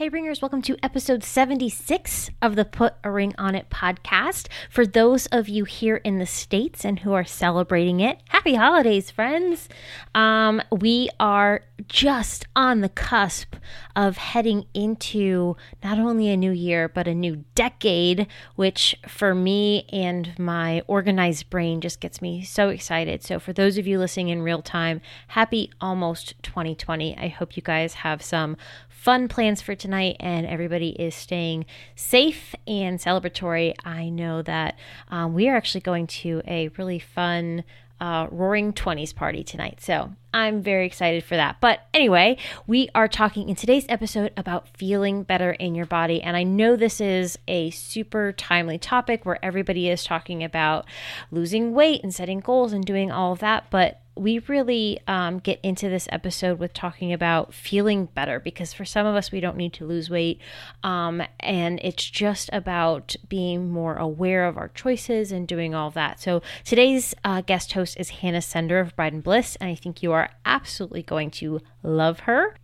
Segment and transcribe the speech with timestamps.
[0.00, 4.48] Hey, Ringers, welcome to episode 76 of the Put a Ring on It podcast.
[4.70, 9.10] For those of you here in the States and who are celebrating it, happy holidays,
[9.10, 9.68] friends.
[10.14, 13.56] Um, we are just on the cusp
[13.94, 18.26] of heading into not only a new year, but a new decade,
[18.56, 23.22] which for me and my organized brain just gets me so excited.
[23.22, 27.18] So, for those of you listening in real time, happy almost 2020.
[27.18, 28.56] I hope you guys have some
[29.00, 31.64] fun plans for tonight and everybody is staying
[31.94, 33.74] safe and celebratory.
[33.82, 37.64] I know that um, we are actually going to a really fun
[37.98, 39.80] uh, Roaring 20s party tonight.
[39.80, 41.56] So I'm very excited for that.
[41.62, 46.22] But anyway, we are talking in today's episode about feeling better in your body.
[46.22, 50.84] And I know this is a super timely topic where everybody is talking about
[51.30, 53.64] losing weight and setting goals and doing all of that.
[53.70, 58.84] But we really um, get into this episode with talking about feeling better because for
[58.84, 60.38] some of us, we don't need to lose weight.
[60.82, 66.20] Um, and it's just about being more aware of our choices and doing all that.
[66.20, 69.56] So today's uh, guest host is Hannah Sender of Bride and Bliss.
[69.56, 72.56] And I think you are absolutely going to love her.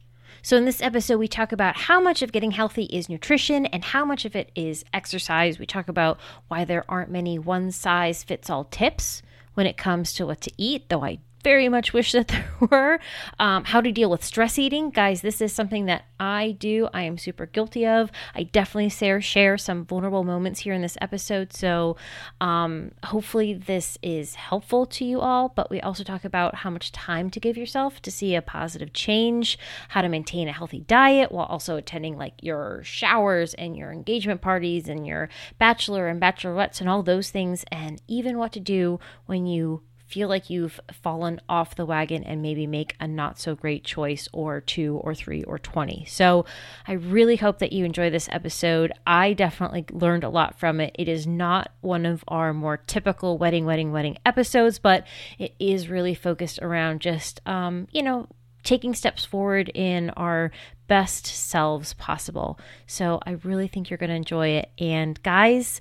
[0.43, 3.83] So, in this episode, we talk about how much of getting healthy is nutrition and
[3.83, 5.59] how much of it is exercise.
[5.59, 9.23] We talk about why there aren't many one size fits all tips
[9.55, 12.99] when it comes to what to eat, though I very much wish that there were.
[13.39, 14.91] Um, how to deal with stress eating.
[14.91, 16.89] Guys, this is something that I do.
[16.93, 18.11] I am super guilty of.
[18.35, 21.53] I definitely share, share some vulnerable moments here in this episode.
[21.53, 21.97] So
[22.41, 25.53] um, hopefully this is helpful to you all.
[25.55, 28.93] But we also talk about how much time to give yourself to see a positive
[28.93, 29.57] change,
[29.91, 34.41] how to maintain a healthy diet while also attending like your showers and your engagement
[34.41, 35.29] parties and your
[35.61, 40.29] bachelor and bachelorettes and all those things, and even what to do when you feel
[40.29, 44.61] like you've fallen off the wagon and maybe make a not so great choice or
[44.61, 46.05] two or three or 20.
[46.07, 46.47] So
[46.87, 48.93] I really hope that you enjoy this episode.
[49.07, 50.95] I definitely learned a lot from it.
[50.99, 55.07] It is not one of our more typical wedding, wedding, wedding episodes, but
[55.39, 58.29] it is really focused around just, um, you know,
[58.63, 60.51] taking steps forward in our
[60.89, 62.59] best selves possible.
[62.87, 64.71] So I really think you're going to enjoy it.
[64.79, 65.81] And guys,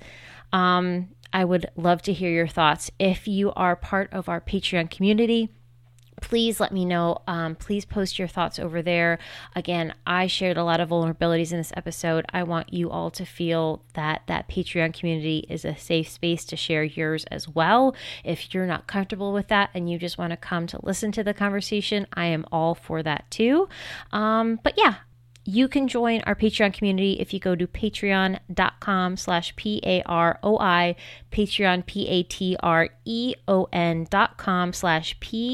[0.53, 2.89] um, I would love to hear your thoughts.
[2.97, 5.49] If you are part of our Patreon community,
[6.21, 7.17] please let me know.
[7.27, 9.19] Um, please post your thoughts over there.
[9.53, 12.25] Again, I shared a lot of vulnerabilities in this episode.
[12.31, 16.55] I want you all to feel that that Patreon community is a safe space to
[16.55, 17.97] share yours as well.
[18.23, 21.23] If you're not comfortable with that and you just want to come to listen to
[21.23, 23.67] the conversation, I am all for that too.
[24.13, 24.95] Um, but yeah,
[25.45, 30.95] you can join our Patreon community if you go to patreon.com slash P-A-R-O-I,
[31.31, 32.47] Patreon, P-A-T-R-E-O-N
[34.09, 35.45] dot com slash P-A-R-O-I.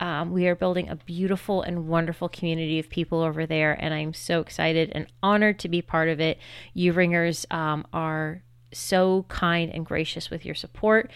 [0.00, 4.12] Um, we are building a beautiful and wonderful community of people over there, and I'm
[4.14, 6.38] so excited and honored to be part of it.
[6.74, 11.12] You ringers um, are so kind and gracious with your support,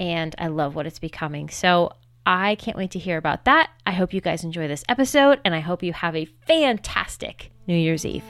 [0.00, 1.50] and I love what it's becoming.
[1.50, 1.92] So
[2.30, 3.70] I can't wait to hear about that.
[3.86, 7.74] I hope you guys enjoy this episode, and I hope you have a fantastic New
[7.74, 8.22] Year's Eve.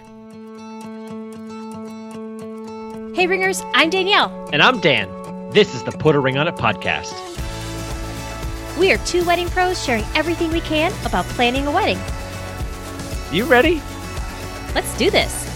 [3.17, 4.49] Hey, Ringers, I'm Danielle.
[4.53, 5.09] And I'm Dan.
[5.51, 7.13] This is the Put a Ring on It podcast.
[8.79, 11.99] We are two wedding pros sharing everything we can about planning a wedding.
[13.33, 13.83] You ready?
[14.77, 15.48] Let's do this.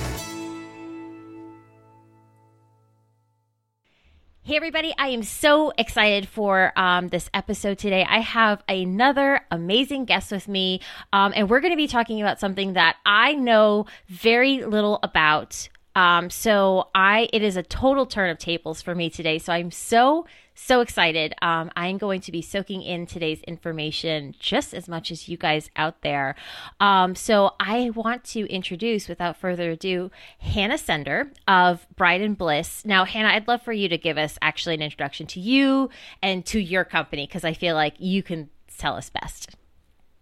[4.44, 8.04] Hey, everybody, I am so excited for um, this episode today.
[8.04, 10.80] I have another amazing guest with me,
[11.12, 15.68] um, and we're going to be talking about something that I know very little about.
[15.94, 19.38] Um, so I, it is a total turn of tables for me today.
[19.38, 21.34] So I'm so so excited.
[21.42, 25.70] Um, I'm going to be soaking in today's information just as much as you guys
[25.76, 26.34] out there.
[26.78, 32.84] Um, so I want to introduce, without further ado, Hannah Sender of Bride and Bliss.
[32.84, 35.90] Now, Hannah, I'd love for you to give us actually an introduction to you
[36.22, 39.56] and to your company because I feel like you can tell us best.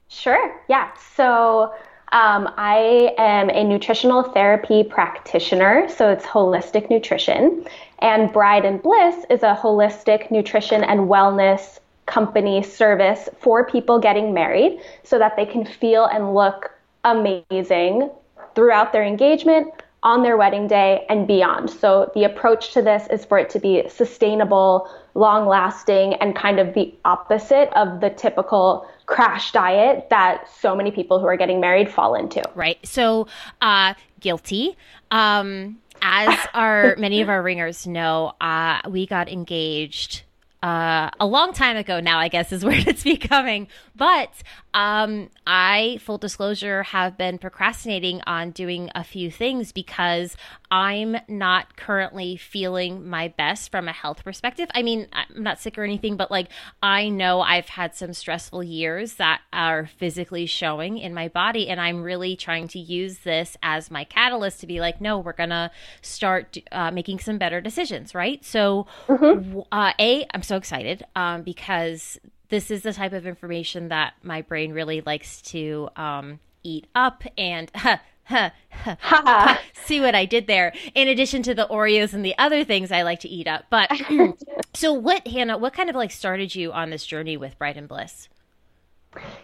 [0.09, 0.63] Sure.
[0.69, 0.93] Yeah.
[1.15, 1.73] So
[2.13, 7.65] um, I am a nutritional therapy practitioner, so it's holistic nutrition.
[8.01, 14.35] And Bride and Bliss is a holistic nutrition and wellness company service for people getting
[14.35, 16.73] married so that they can feel and look
[17.05, 18.11] amazing
[18.57, 19.73] throughout their engagement,
[20.03, 21.71] on their wedding day, and beyond.
[21.71, 26.59] So the approach to this is for it to be sustainable, long lasting, and kind
[26.59, 31.61] of the opposite of the typical crash diet that so many people who are getting
[31.61, 32.43] married fall into.
[32.55, 32.79] Right.
[32.87, 33.27] So,
[33.61, 34.77] uh, guilty.
[35.11, 40.23] Um, as our many of our ringers know, uh, we got engaged
[40.63, 43.69] uh, a long time ago now, I guess is where it's becoming.
[43.97, 44.31] But
[44.75, 50.37] um, I, full disclosure, have been procrastinating on doing a few things because
[50.71, 54.69] I'm not currently feeling my best from a health perspective.
[54.73, 56.49] I mean, I'm not sick or anything, but like
[56.83, 61.69] I know I've had some stressful years that are physically showing in my body.
[61.69, 65.33] And I'm really trying to use this as my catalyst to be like, no, we're
[65.33, 65.71] going to
[66.03, 68.45] start uh, making some better decisions, right?
[68.45, 69.61] So, mm-hmm.
[69.73, 72.19] uh, A, I'm so excited um, because
[72.49, 77.25] this is the type of information that my brain really likes to um, eat up
[77.39, 77.71] and
[79.85, 80.73] see what I did there.
[80.95, 83.65] In addition to the Oreos and the other things I like to eat up.
[83.71, 83.91] But
[84.75, 87.89] so what, Hannah, what kind of like started you on this journey with Bride and
[87.89, 88.29] Bliss?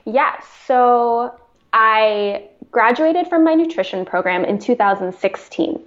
[0.05, 1.39] Yeah, so
[1.73, 5.83] I graduated from my nutrition program in 2016.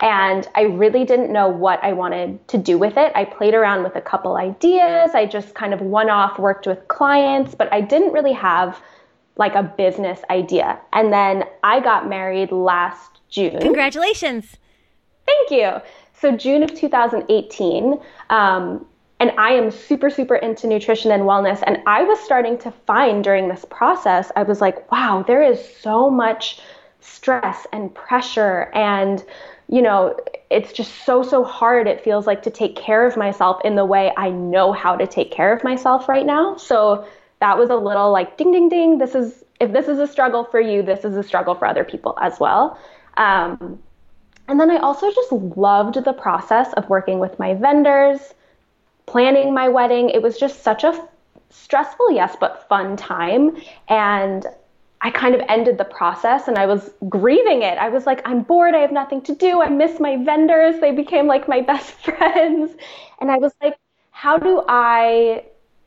[0.00, 3.12] And I really didn't know what I wanted to do with it.
[3.14, 5.12] I played around with a couple ideas.
[5.14, 8.80] I just kind of one off worked with clients, but I didn't really have
[9.36, 10.78] like a business idea.
[10.92, 13.60] And then I got married last June.
[13.60, 14.56] Congratulations.
[15.26, 15.80] Thank you.
[16.14, 17.98] So, June of 2018.
[18.30, 18.86] Um,
[19.18, 21.62] and I am super, super into nutrition and wellness.
[21.66, 25.60] And I was starting to find during this process, I was like, wow, there is
[25.80, 26.60] so much
[27.00, 29.24] stress and pressure and
[29.68, 30.14] you know,
[30.50, 33.86] it's just so, so hard, it feels like, to take care of myself in the
[33.86, 36.56] way I know how to take care of myself right now.
[36.56, 37.06] So
[37.42, 38.98] that was a little like ding, ding, ding.
[38.98, 41.82] This is, if this is a struggle for you, this is a struggle for other
[41.82, 42.78] people as well.
[43.16, 43.82] Um,
[44.46, 48.20] and then I also just loved the process of working with my vendors,
[49.06, 50.08] planning my wedding.
[50.10, 51.08] It was just such a
[51.50, 53.56] stressful, yes, but fun time.
[53.88, 54.46] And
[55.00, 57.76] I kind of ended the process and I was grieving it.
[57.76, 58.76] I was like, I'm bored.
[58.76, 59.60] I have nothing to do.
[59.62, 60.80] I miss my vendors.
[60.80, 62.70] They became like my best friends.
[63.20, 63.76] And I was like,
[64.12, 65.42] how do I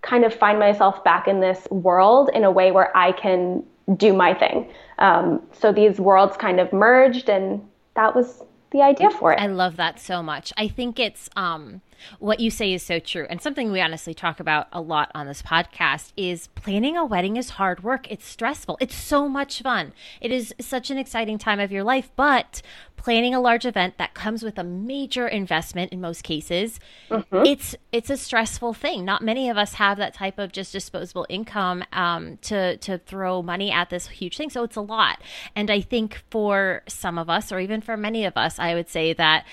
[0.06, 3.64] kind of find myself back in this world in a way where I can
[3.98, 4.72] do my thing?
[5.00, 7.62] Um, so these worlds kind of merged, and
[7.96, 9.40] that was the idea for it.
[9.40, 10.54] I love that so much.
[10.58, 11.82] I think it's um,
[12.20, 13.26] what you say is so true.
[13.30, 17.38] And something we honestly talk about a lot on this podcast is planning a wedding
[17.38, 18.10] is hard work.
[18.12, 18.78] It's stressful.
[18.80, 19.94] It's so much fun.
[20.22, 22.62] It is such an exciting time of your life, but
[23.06, 27.46] planning a large event that comes with a major investment in most cases, mm-hmm.
[27.46, 29.06] it's it's a stressful thing.
[29.06, 33.44] Not many of us have that type of just disposable income um, to to throw
[33.44, 34.50] money at this huge thing.
[34.50, 35.22] So it's a lot.
[35.56, 38.90] And I think for some of us, or even for many of us, I would
[38.90, 39.46] say that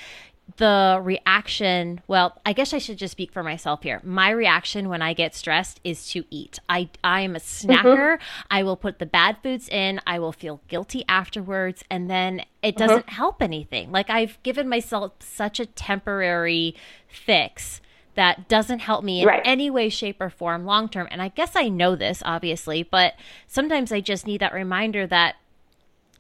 [0.56, 5.00] the reaction well i guess i should just speak for myself here my reaction when
[5.00, 7.70] i get stressed is to eat i i am a mm-hmm.
[7.70, 8.46] snacker mm-hmm.
[8.50, 12.74] i will put the bad foods in i will feel guilty afterwards and then it
[12.74, 12.78] mm-hmm.
[12.78, 13.14] doesn't mm-hmm.
[13.14, 16.74] help anything like i've given myself such a temporary
[17.08, 17.80] fix
[18.14, 19.42] that doesn't help me in right.
[19.44, 23.14] any way shape or form long term and i guess i know this obviously but
[23.46, 25.36] sometimes i just need that reminder that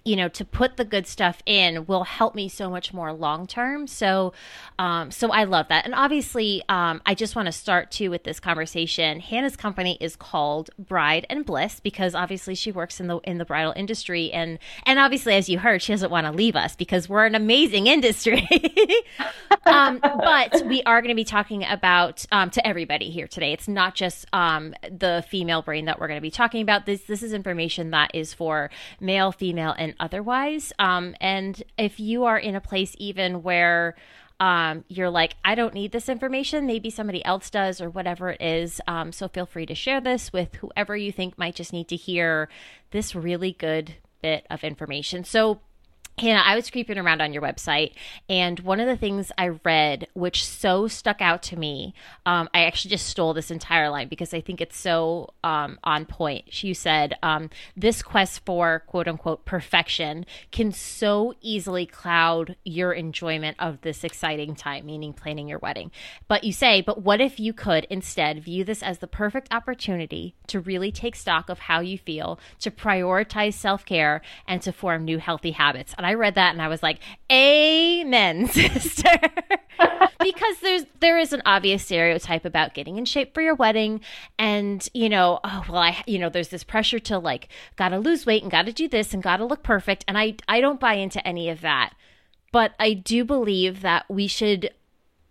[0.04, 3.46] you know to put the good stuff in will help me so much more long
[3.46, 3.86] term.
[3.86, 4.32] So
[4.78, 5.84] um, so i love that.
[5.84, 9.20] And obviously um, i just want to start too with this conversation.
[9.20, 13.44] Hannah's company is called bride and bliss because obviously she works in the in the
[13.44, 14.32] bridal industry.
[14.32, 17.34] And and obviously as you heard she doesn't want to leave us because we're an
[17.34, 18.48] amazing industry.
[19.64, 23.52] Um, but we are going to be talking about um, to everybody here today.
[23.52, 26.86] It's not just um, the female brain that we're going to be talking about.
[26.86, 28.70] This this is information that is for
[29.00, 30.72] male female and otherwise.
[30.78, 33.94] Um, and if you are in a place even where
[34.40, 38.42] um, you're like, I don't need this information, maybe somebody else does, or whatever it
[38.42, 38.80] is.
[38.88, 41.96] Um, so feel free to share this with whoever you think might just need to
[41.96, 42.48] hear
[42.90, 45.22] this really good bit of information.
[45.22, 45.60] So
[46.18, 47.94] Hannah, I was creeping around on your website,
[48.28, 51.94] and one of the things I read, which so stuck out to me,
[52.26, 56.04] um, I actually just stole this entire line because I think it's so um, on
[56.04, 56.62] point.
[56.62, 63.56] You said, um, This quest for quote unquote perfection can so easily cloud your enjoyment
[63.58, 65.90] of this exciting time, meaning planning your wedding.
[66.28, 70.34] But you say, But what if you could instead view this as the perfect opportunity
[70.48, 75.06] to really take stock of how you feel, to prioritize self care, and to form
[75.06, 75.94] new healthy habits?
[76.02, 76.98] And I read that and I was like,
[77.30, 79.20] "Amen, sister,"
[80.20, 84.00] because there's there is an obvious stereotype about getting in shape for your wedding,
[84.36, 88.26] and you know, oh well, I you know, there's this pressure to like gotta lose
[88.26, 91.24] weight and gotta do this and gotta look perfect, and I I don't buy into
[91.24, 91.94] any of that,
[92.50, 94.70] but I do believe that we should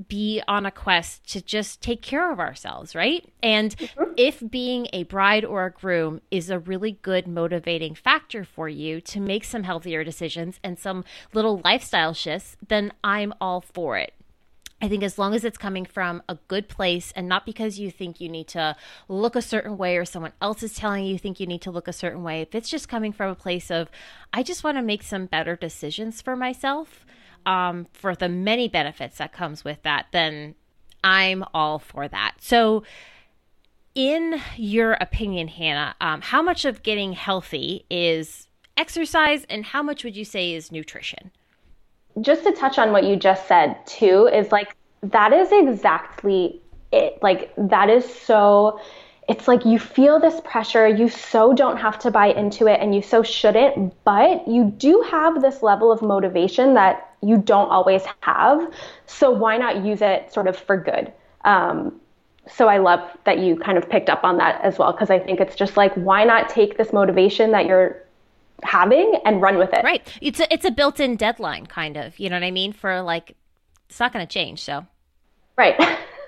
[0.08, 3.32] be on a quest to just take care of ourselves, right?
[3.42, 4.14] And mm-hmm.
[4.18, 9.02] if being a bride or a groom is a really good motivating factor for you
[9.02, 11.04] to make some healthier decisions and some
[11.34, 14.14] little lifestyle shifts, then I'm all for it.
[14.84, 17.92] I think as long as it's coming from a good place and not because you
[17.92, 18.76] think you need to
[19.08, 21.72] look a certain way or someone else is telling you you think you need to
[21.72, 23.92] look a certain way, if it's just coming from a place of,
[24.34, 27.06] I just want to make some better decisions for myself,
[27.46, 30.56] um, for the many benefits that comes with that, then
[31.04, 32.36] I'm all for that.
[32.40, 32.84] So,
[33.94, 40.04] in your opinion, Hannah, um, how much of getting healthy is exercise and how much
[40.04, 41.32] would you say is nutrition?
[42.20, 47.18] just to touch on what you just said too is like that is exactly it
[47.22, 48.80] like that is so
[49.30, 52.94] it's like you feel this pressure you so don't have to buy into it and
[52.96, 58.04] you so shouldn't but you do have this level of motivation that you don't always
[58.22, 58.74] have
[59.06, 61.12] so why not use it sort of for good
[61.46, 62.00] um,
[62.48, 65.20] so i love that you kind of picked up on that as well because i
[65.20, 68.04] think it's just like why not take this motivation that you're
[68.64, 69.84] having and run with it.
[69.84, 70.08] Right.
[70.22, 72.74] It's a, it's a built-in deadline kind of, you know what I mean?
[72.74, 73.36] For like
[73.90, 74.86] it's not going to change, so.
[75.58, 75.76] Right.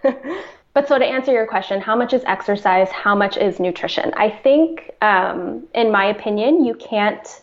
[0.73, 2.89] but so to answer your question, how much is exercise?
[2.89, 4.11] How much is nutrition?
[4.15, 7.41] I think, um, in my opinion, you can't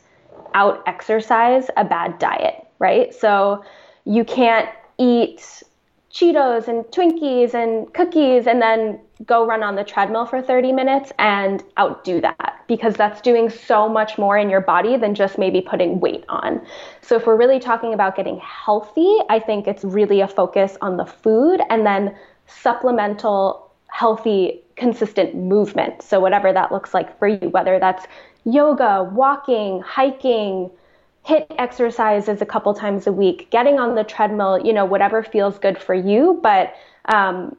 [0.55, 3.15] out exercise a bad diet, right?
[3.15, 3.65] So
[4.05, 4.69] you can't
[4.99, 5.63] eat
[6.13, 11.13] Cheetos and Twinkies and cookies and then go run on the treadmill for 30 minutes
[11.21, 15.61] and outdo that because that's doing so much more in your body than just maybe
[15.61, 16.61] putting weight on.
[17.01, 20.97] So, if we're really talking about getting healthy, I think it's really a focus on
[20.97, 22.17] the food and then
[22.63, 26.03] supplemental, healthy, consistent movement.
[26.03, 28.07] So, whatever that looks like for you, whether that's
[28.45, 30.71] yoga, walking, hiking,
[31.27, 35.59] HIIT exercises a couple times a week, getting on the treadmill, you know, whatever feels
[35.59, 36.41] good for you.
[36.43, 36.75] But
[37.07, 37.57] um,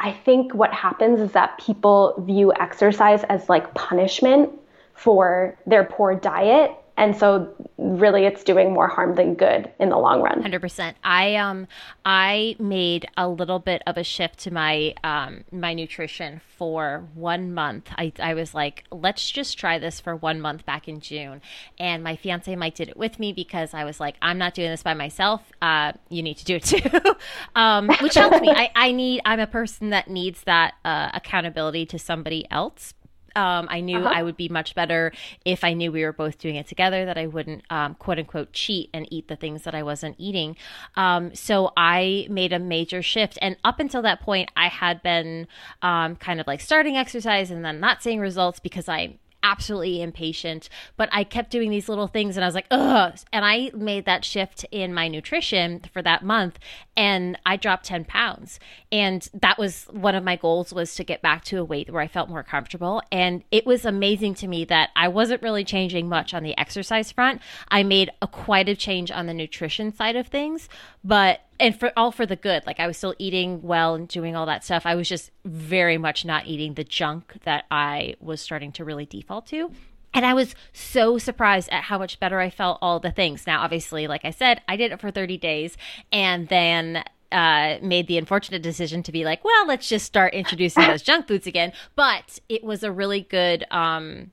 [0.00, 4.50] I think what happens is that people view exercise as like punishment
[4.94, 9.98] for their poor diet and so really it's doing more harm than good in the
[9.98, 10.42] long run.
[10.42, 11.66] 100% i um
[12.04, 17.52] i made a little bit of a shift to my um my nutrition for one
[17.52, 17.90] month.
[17.98, 21.40] I i was like let's just try this for one month back in june.
[21.78, 24.70] And my fiance mike did it with me because i was like i'm not doing
[24.70, 25.52] this by myself.
[25.60, 27.14] Uh you need to do it too.
[27.54, 28.50] Um which helped me.
[28.50, 32.94] I i need i'm a person that needs that uh, accountability to somebody else
[33.36, 34.12] um, I knew uh-huh.
[34.12, 35.12] I would be much better
[35.44, 38.52] if I knew we were both doing it together, that I wouldn't um, quote unquote
[38.52, 40.56] cheat and eat the things that I wasn't eating.
[40.96, 43.38] Um, so I made a major shift.
[43.42, 45.46] And up until that point, I had been
[45.82, 50.68] um, kind of like starting exercise and then not seeing results because I absolutely impatient,
[50.96, 53.16] but I kept doing these little things and I was like, ugh.
[53.32, 56.58] And I made that shift in my nutrition for that month
[56.96, 58.58] and I dropped 10 pounds.
[58.90, 62.00] And that was one of my goals was to get back to a weight where
[62.00, 63.02] I felt more comfortable.
[63.12, 67.12] And it was amazing to me that I wasn't really changing much on the exercise
[67.12, 67.42] front.
[67.68, 70.68] I made a quite a change on the nutrition side of things,
[71.04, 72.66] but and for all for the good.
[72.66, 74.86] Like I was still eating well and doing all that stuff.
[74.86, 79.06] I was just very much not eating the junk that I was starting to really
[79.06, 79.70] default to.
[80.12, 83.46] And I was so surprised at how much better I felt all the things.
[83.46, 85.76] Now, obviously, like I said, I did it for 30 days
[86.12, 90.84] and then uh, made the unfortunate decision to be like, well, let's just start introducing
[90.86, 91.72] those junk foods again.
[91.96, 94.30] But it was a really good um,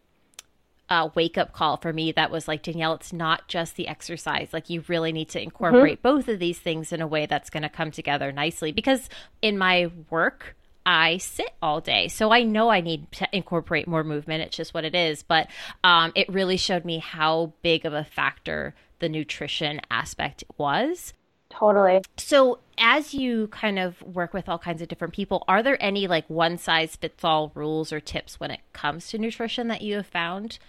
[0.91, 4.50] uh, wake up call for me that was like, Danielle, it's not just the exercise.
[4.51, 6.17] Like, you really need to incorporate mm-hmm.
[6.17, 8.74] both of these things in a way that's going to come together nicely.
[8.74, 9.07] Because
[9.41, 12.10] in my work, I sit all day.
[12.10, 14.43] So I know I need to incorporate more movement.
[14.43, 15.24] It's just what it is.
[15.24, 15.48] But
[15.81, 21.13] um, it really showed me how big of a factor the nutrition aspect was.
[21.50, 22.01] Totally.
[22.17, 26.07] So, as you kind of work with all kinds of different people, are there any
[26.07, 29.95] like one size fits all rules or tips when it comes to nutrition that you
[29.95, 30.60] have found?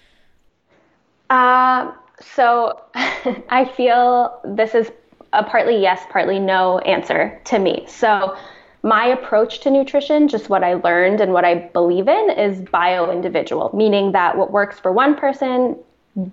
[1.33, 4.93] Uh, so I feel this is
[5.33, 7.87] a partly yes, partly no answer to me.
[7.89, 8.37] So
[8.83, 13.11] my approach to nutrition, just what I learned and what I believe in, is bio
[13.11, 15.79] individual, meaning that what works for one person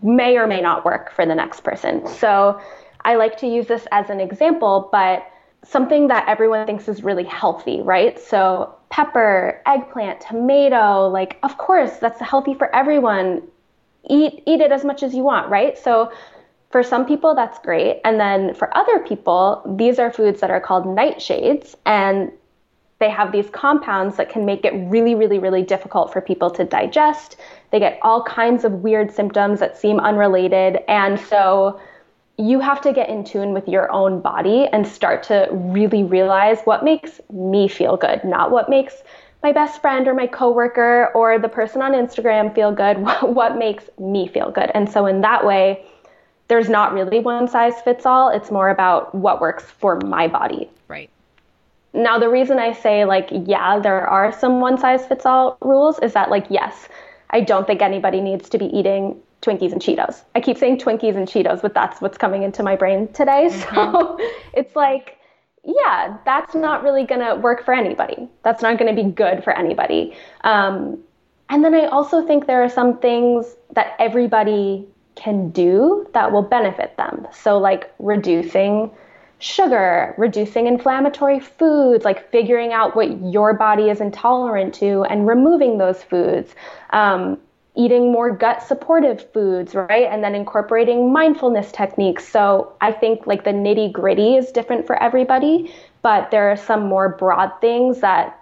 [0.04, 2.06] may or may not work for the next person.
[2.06, 2.60] So
[3.06, 5.26] I like to use this as an example, but
[5.64, 8.20] something that everyone thinks is really healthy, right?
[8.20, 13.44] So pepper, eggplant, tomato, like of course that's healthy for everyone
[14.08, 15.78] eat eat it as much as you want, right?
[15.78, 16.12] So
[16.70, 20.62] for some people that's great, and then for other people, these are foods that are
[20.62, 22.32] called nightshades and
[23.00, 26.66] they have these compounds that can make it really, really, really difficult for people to
[26.66, 27.38] digest.
[27.72, 30.80] They get all kinds of weird symptoms that seem unrelated.
[30.90, 31.80] And so
[32.38, 36.60] you have to get in tune with your own body and start to really realize
[36.66, 39.02] what makes me feel good, not what makes
[39.44, 43.86] my best friend or my coworker or the person on Instagram feel good, what makes
[44.00, 44.72] me feel good.
[44.74, 45.86] And so in that way,
[46.50, 48.30] there's not really one size fits all.
[48.30, 50.70] It's more about what works for my body.
[50.88, 51.10] Right.
[51.94, 56.00] now the reason I say like yeah, there are some one size fits all rules
[56.00, 56.90] is that like yes,
[57.30, 60.24] I don't think anybody needs to be eating Twinkies and Cheetos.
[60.36, 63.50] I keep saying Twinkies and Cheetos, but that's what's coming into my brain today.
[63.52, 63.76] Mm-hmm.
[63.76, 64.18] So
[64.54, 65.19] it's like
[65.76, 68.28] yeah, that's not really going to work for anybody.
[68.44, 70.16] That's not going to be good for anybody.
[70.42, 71.00] Um,
[71.50, 76.44] and then I also think there are some things that everybody can do that will
[76.44, 77.28] benefit them.
[77.32, 78.92] So, like reducing
[79.40, 85.78] sugar, reducing inflammatory foods, like figuring out what your body is intolerant to and removing
[85.78, 86.54] those foods.
[86.92, 87.40] Um,
[87.76, 90.08] eating more gut supportive foods, right?
[90.10, 92.28] And then incorporating mindfulness techniques.
[92.28, 96.88] So I think like the nitty gritty is different for everybody, but there are some
[96.88, 98.40] more broad things that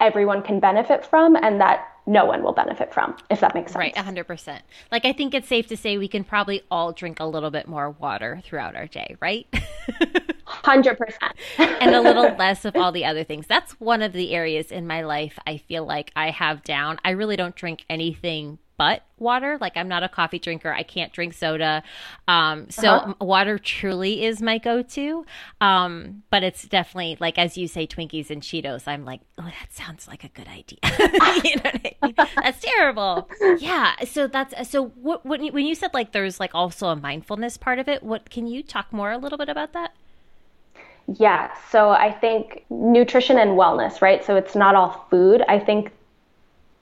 [0.00, 3.80] everyone can benefit from and that no one will benefit from, if that makes sense.
[3.80, 4.60] Right, 100%.
[4.92, 7.66] Like, I think it's safe to say we can probably all drink a little bit
[7.66, 9.46] more water throughout our day, right?
[10.66, 10.98] 100%.
[11.58, 13.46] and a little less of all the other things.
[13.46, 16.98] That's one of the areas in my life I feel like I have down.
[17.04, 19.56] I really don't drink anything but water.
[19.60, 20.72] Like I'm not a coffee drinker.
[20.72, 21.82] I can't drink soda.
[22.28, 23.14] Um, so uh-huh.
[23.20, 25.24] water truly is my go-to.
[25.60, 28.86] Um, but it's definitely like as you say, Twinkies and Cheetos.
[28.86, 30.78] I'm like, oh, that sounds like a good idea.
[31.44, 32.14] you know I mean?
[32.16, 33.30] That's terrible.
[33.58, 33.94] Yeah.
[34.04, 34.86] So that's so.
[34.88, 38.02] What, when you, when you said like there's like also a mindfulness part of it,
[38.02, 39.94] what can you talk more a little bit about that?
[41.14, 44.24] Yeah, so I think nutrition and wellness, right?
[44.24, 45.42] So it's not all food.
[45.48, 45.92] I think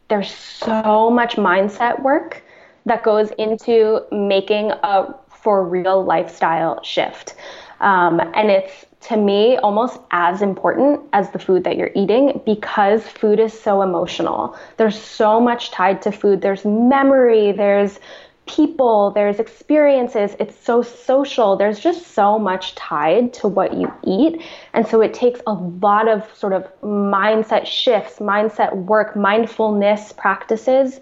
[0.09, 2.43] there's so much mindset work
[2.87, 7.35] that goes into making a for real lifestyle shift.
[7.81, 13.07] Um, and it's to me almost as important as the food that you're eating because
[13.07, 14.57] food is so emotional.
[14.79, 16.41] There's so much tied to food.
[16.41, 18.01] There's memory, there's
[18.47, 20.37] people, there's experiences.
[20.39, 21.57] It's so social.
[21.57, 24.43] There's just so much tied to what you eat.
[24.73, 31.01] And so it takes a lot of sort of mindset shifts, mindset work, mindfulness practices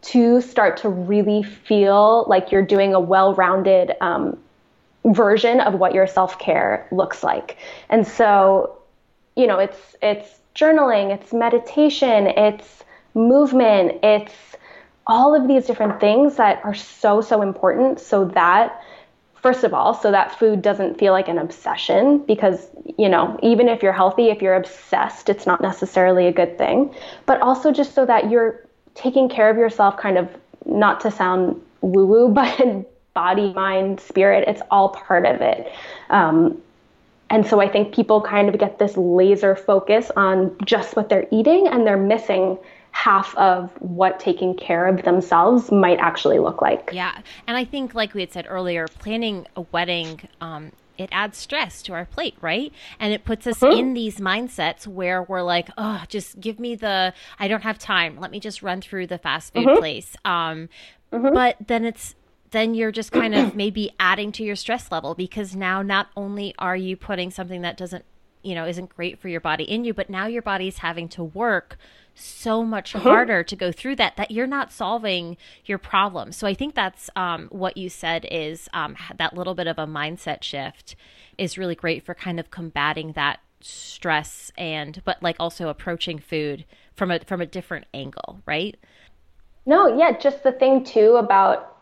[0.00, 4.38] to start to really feel like you're doing a well rounded um,
[5.04, 7.56] version of what your self care looks like.
[7.88, 8.78] And so,
[9.36, 14.34] you know, it's, it's journaling, it's meditation, it's movement, it's
[15.08, 18.82] all of these different things that are so, so important so that,
[19.34, 22.68] first of all, so that food doesn't feel like an obsession because,
[22.98, 26.94] you know, even if you're healthy, if you're obsessed, it's not necessarily a good thing.
[27.24, 30.28] But also just so that you're taking care of yourself, kind of
[30.66, 35.72] not to sound woo woo, but body, mind, spirit, it's all part of it.
[36.10, 36.60] Um,
[37.30, 41.26] and so I think people kind of get this laser focus on just what they're
[41.30, 42.58] eating and they're missing
[42.92, 46.90] half of what taking care of themselves might actually look like.
[46.92, 47.20] Yeah.
[47.46, 51.80] And I think, like we had said earlier, planning a wedding, um, it adds stress
[51.82, 52.72] to our plate, right?
[52.98, 53.78] And it puts us mm-hmm.
[53.78, 58.18] in these mindsets where we're like, oh, just give me the, I don't have time.
[58.18, 59.78] Let me just run through the fast food mm-hmm.
[59.78, 60.16] place.
[60.24, 60.68] Um,
[61.12, 61.32] mm-hmm.
[61.32, 62.16] But then it's,
[62.50, 66.54] then you're just kind of maybe adding to your stress level because now not only
[66.58, 68.04] are you putting something that doesn't,
[68.42, 71.22] you know, isn't great for your body in you, but now your body's having to
[71.22, 71.78] work
[72.18, 73.08] so much uh-huh.
[73.08, 76.32] harder to go through that that you're not solving your problem.
[76.32, 79.86] So I think that's um, what you said is um, that little bit of a
[79.86, 80.96] mindset shift
[81.36, 86.64] is really great for kind of combating that stress and but like also approaching food
[86.94, 88.76] from a from a different angle, right?
[89.66, 91.76] No, yeah, just the thing too about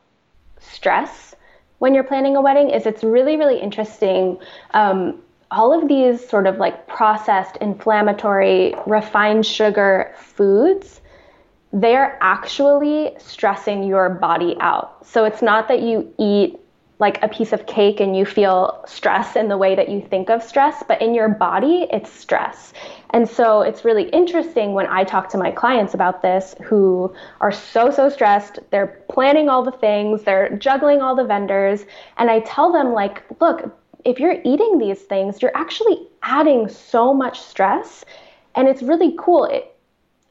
[0.59, 1.35] stress
[1.79, 4.39] when you're planning a wedding is it's really really interesting
[4.73, 11.01] um, all of these sort of like processed, inflammatory, refined sugar foods,
[11.73, 15.07] they're actually stressing your body out.
[15.07, 16.59] So it's not that you eat
[16.99, 20.31] like a piece of cake and you feel stress in the way that you think
[20.31, 22.73] of stress, but in your body, it's stress.
[23.11, 27.53] And so it's really interesting when I talk to my clients about this who are
[27.53, 28.61] so, so stressed.
[28.71, 31.85] They're planning all the things, they're juggling all the vendors.
[32.17, 33.77] And I tell them, like, look,
[34.07, 38.05] if you're eating these things, you're actually adding so much stress.
[38.55, 39.45] And it's really cool.
[39.45, 39.75] It,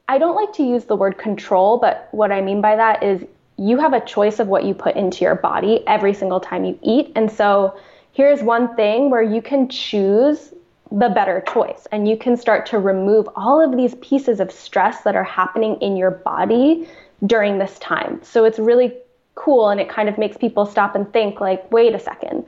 [0.08, 3.24] I don't like to use the word control, but what I mean by that is
[3.58, 6.78] you have a choice of what you put into your body every single time you
[6.82, 7.12] eat.
[7.14, 7.78] And so
[8.12, 10.54] here's one thing where you can choose
[10.90, 15.02] the better choice and you can start to remove all of these pieces of stress
[15.02, 16.88] that are happening in your body
[17.26, 18.20] during this time.
[18.22, 18.96] So it's really
[19.34, 22.46] cool and it kind of makes people stop and think like, wait a second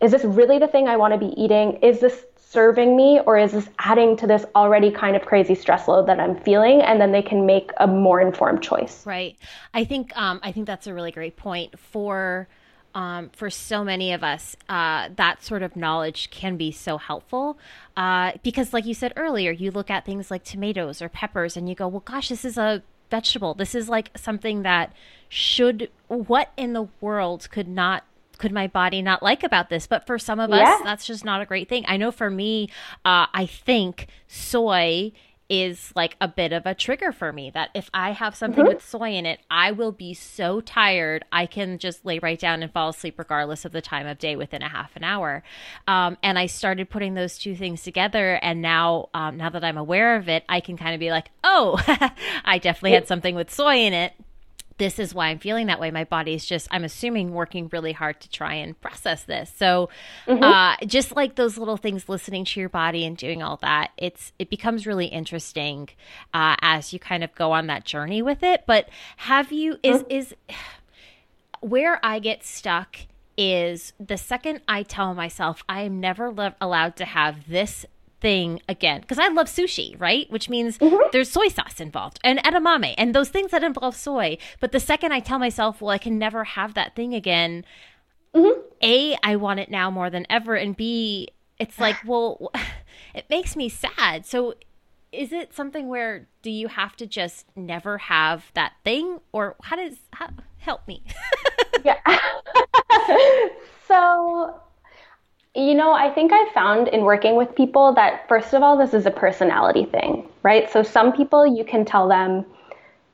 [0.00, 1.78] is this really the thing I want to be eating?
[1.82, 5.88] Is this serving me or is this adding to this already kind of crazy stress
[5.88, 9.04] load that I'm feeling and then they can make a more informed choice.
[9.04, 9.36] Right.
[9.74, 12.48] I think um I think that's a really great point for
[12.94, 17.58] um, for so many of us, uh, that sort of knowledge can be so helpful.
[17.94, 21.68] Uh, because, like you said earlier, you look at things like tomatoes or peppers and
[21.68, 23.52] you go, well, gosh, this is a vegetable.
[23.52, 24.94] This is like something that
[25.28, 28.04] should, what in the world could not
[28.38, 29.86] could my body not like about this?
[29.86, 30.74] But for some of yeah.
[30.74, 31.84] us, that's just not a great thing.
[31.88, 32.68] I know for me,
[33.04, 35.12] uh, I think soy
[35.48, 38.74] is like a bit of a trigger for me that if I have something mm-hmm.
[38.74, 41.24] with soy in it, I will be so tired.
[41.30, 44.36] I can just lay right down and fall asleep regardless of the time of day
[44.36, 45.42] within a half an hour.
[45.86, 48.34] Um, and I started putting those two things together.
[48.42, 51.30] And now, um, now that I'm aware of it, I can kind of be like,
[51.44, 51.80] oh,
[52.44, 54.12] I definitely had something with soy in it
[54.78, 55.90] this is why I'm feeling that way.
[55.90, 59.52] My body is just, I'm assuming, working really hard to try and process this.
[59.56, 59.88] So,
[60.26, 60.42] mm-hmm.
[60.42, 64.32] uh, just like those little things, listening to your body and doing all that, it's
[64.38, 65.88] it becomes really interesting
[66.34, 68.64] uh, as you kind of go on that journey with it.
[68.66, 70.10] But have you is mm-hmm.
[70.10, 70.34] is
[71.60, 72.98] where I get stuck
[73.36, 77.84] is the second I tell myself I am never lo- allowed to have this
[78.20, 80.30] thing again because I love sushi, right?
[80.30, 80.96] Which means mm-hmm.
[81.12, 84.38] there's soy sauce involved and edamame and those things that involve soy.
[84.60, 87.64] But the second I tell myself, well, I can never have that thing again,
[88.34, 88.60] mm-hmm.
[88.82, 90.54] A, I want it now more than ever.
[90.54, 92.50] And B, it's like, well,
[93.14, 94.26] it makes me sad.
[94.26, 94.54] So
[95.12, 99.76] is it something where do you have to just never have that thing or how
[99.76, 101.02] does, how, help me?
[101.84, 102.00] yeah.
[103.88, 104.60] so
[105.56, 108.92] you know, I think I found in working with people that, first of all, this
[108.92, 110.70] is a personality thing, right?
[110.70, 112.44] So some people you can tell them,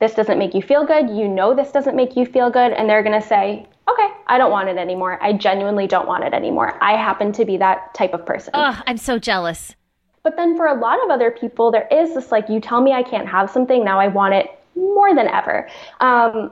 [0.01, 1.09] this doesn't make you feel good.
[1.09, 2.73] You know, this doesn't make you feel good.
[2.73, 5.23] And they're going to say, okay, I don't want it anymore.
[5.23, 6.77] I genuinely don't want it anymore.
[6.83, 8.51] I happen to be that type of person.
[8.55, 9.77] Oh, I'm so jealous.
[10.25, 12.93] But then for a lot of other people, there is this like, you tell me
[12.93, 15.69] I can't have something, now I want it more than ever.
[16.01, 16.51] Um,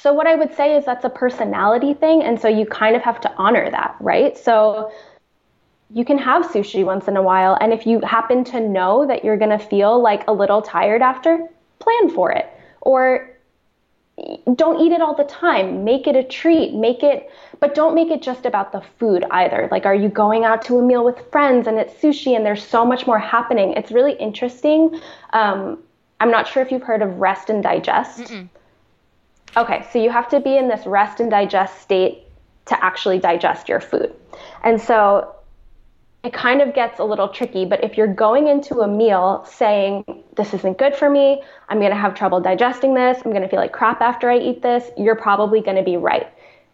[0.00, 2.22] so, what I would say is that's a personality thing.
[2.22, 4.36] And so you kind of have to honor that, right?
[4.36, 4.90] So,
[5.90, 7.56] you can have sushi once in a while.
[7.60, 11.02] And if you happen to know that you're going to feel like a little tired
[11.02, 12.48] after, plan for it.
[12.80, 13.30] Or
[14.54, 15.84] don't eat it all the time.
[15.84, 16.74] Make it a treat.
[16.74, 17.30] Make it,
[17.60, 19.68] but don't make it just about the food either.
[19.70, 22.64] Like, are you going out to a meal with friends and it's sushi and there's
[22.64, 23.72] so much more happening?
[23.72, 25.00] It's really interesting.
[25.32, 25.82] Um,
[26.20, 28.20] I'm not sure if you've heard of rest and digest.
[28.20, 28.48] Mm-mm.
[29.56, 32.24] Okay, so you have to be in this rest and digest state
[32.66, 34.12] to actually digest your food.
[34.64, 35.34] And so
[36.24, 40.24] it kind of gets a little tricky, but if you're going into a meal saying,
[40.36, 43.72] This isn't good for me, I'm gonna have trouble digesting this, I'm gonna feel like
[43.72, 46.26] crap after I eat this, you're probably gonna be right.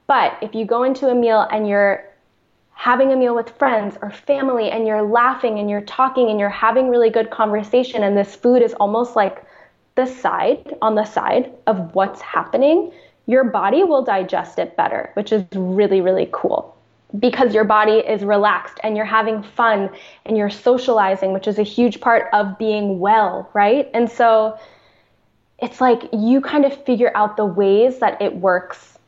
[0.06, 2.04] But if you go into a meal and you're
[2.72, 6.48] having a meal with friends or family and you're laughing and you're talking and you're
[6.48, 9.44] having really good conversation and this food is almost like
[10.00, 12.92] the side, on the side of what's happening,
[13.26, 16.76] your body will digest it better, which is really, really cool
[17.18, 19.90] because your body is relaxed and you're having fun
[20.26, 23.90] and you're socializing, which is a huge part of being well, right?
[23.94, 24.58] And so
[25.58, 28.98] it's like you kind of figure out the ways that it works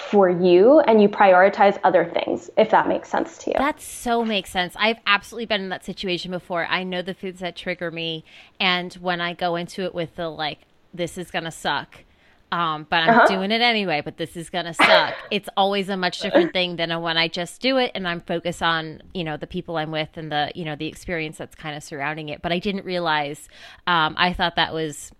[0.00, 4.24] for you and you prioritize other things if that makes sense to you that so
[4.24, 7.90] makes sense i've absolutely been in that situation before i know the foods that trigger
[7.90, 8.24] me
[8.58, 10.60] and when i go into it with the like
[10.92, 12.04] this is gonna suck
[12.52, 13.26] um, but I'm uh-huh.
[13.28, 15.14] doing it anyway, but this is going to suck.
[15.30, 18.62] it's always a much different thing than when I just do it and I'm focused
[18.62, 21.76] on, you know, the people I'm with and the, you know, the experience that's kind
[21.76, 22.42] of surrounding it.
[22.42, 23.48] But I didn't realize,
[23.86, 25.12] um, I thought that was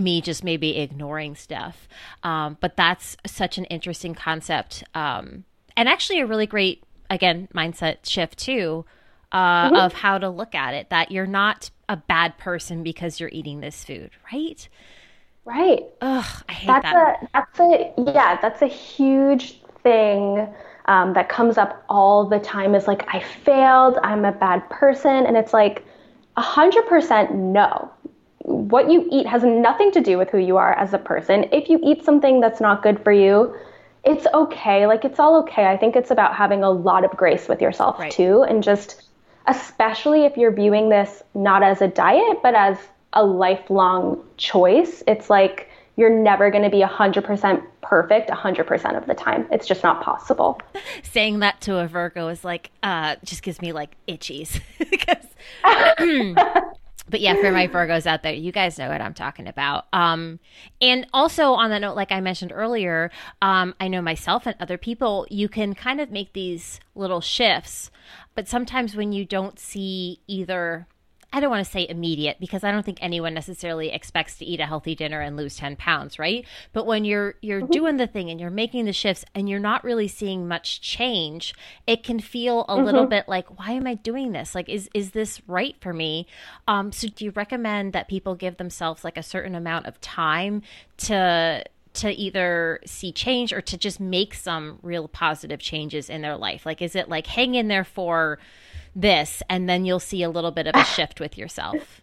[0.00, 1.88] me just maybe ignoring stuff.
[2.22, 4.84] Um, but that's such an interesting concept.
[4.94, 5.44] Um,
[5.76, 8.84] and actually a really great, again, mindset shift too,
[9.32, 9.76] uh, mm-hmm.
[9.76, 13.60] of how to look at it, that you're not a bad person because you're eating
[13.60, 14.68] this food, right?
[15.44, 15.84] Right.
[16.00, 17.22] Ugh, I hate that's that.
[17.22, 20.46] A, that's a, yeah, that's a huge thing
[20.86, 25.26] um, that comes up all the time is like, I failed, I'm a bad person.
[25.26, 25.84] And it's like,
[26.36, 27.90] 100% no
[28.44, 31.46] what you eat has nothing to do with who you are as a person.
[31.52, 33.54] If you eat something that's not good for you,
[34.04, 34.86] it's okay.
[34.86, 35.66] Like it's all okay.
[35.66, 38.10] I think it's about having a lot of grace with yourself right.
[38.10, 39.02] too and just
[39.46, 42.78] especially if you're viewing this not as a diet but as
[43.12, 45.02] a lifelong choice.
[45.06, 49.46] It's like you're never going to be 100% perfect 100% of the time.
[49.50, 50.58] It's just not possible.
[51.02, 55.26] Saying that to a Virgo is like, uh, just gives me like itchies because
[57.08, 59.86] but yeah, for my Virgos out there, you guys know what I'm talking about.
[59.92, 60.38] Um,
[60.80, 63.10] and also on that note, like I mentioned earlier,
[63.42, 67.90] um, I know myself and other people, you can kind of make these little shifts,
[68.34, 70.86] but sometimes when you don't see either
[71.32, 74.58] I don't want to say immediate because I don't think anyone necessarily expects to eat
[74.58, 76.44] a healthy dinner and lose 10 pounds, right?
[76.72, 77.72] But when you're you're mm-hmm.
[77.72, 81.54] doing the thing and you're making the shifts and you're not really seeing much change,
[81.86, 82.84] it can feel a mm-hmm.
[82.84, 84.54] little bit like why am I doing this?
[84.54, 86.26] Like is is this right for me?
[86.66, 90.62] Um so do you recommend that people give themselves like a certain amount of time
[90.98, 96.36] to to either see change or to just make some real positive changes in their
[96.36, 96.64] life?
[96.64, 98.38] Like, is it like hang in there for
[98.94, 102.00] this and then you'll see a little bit of a shift with yourself?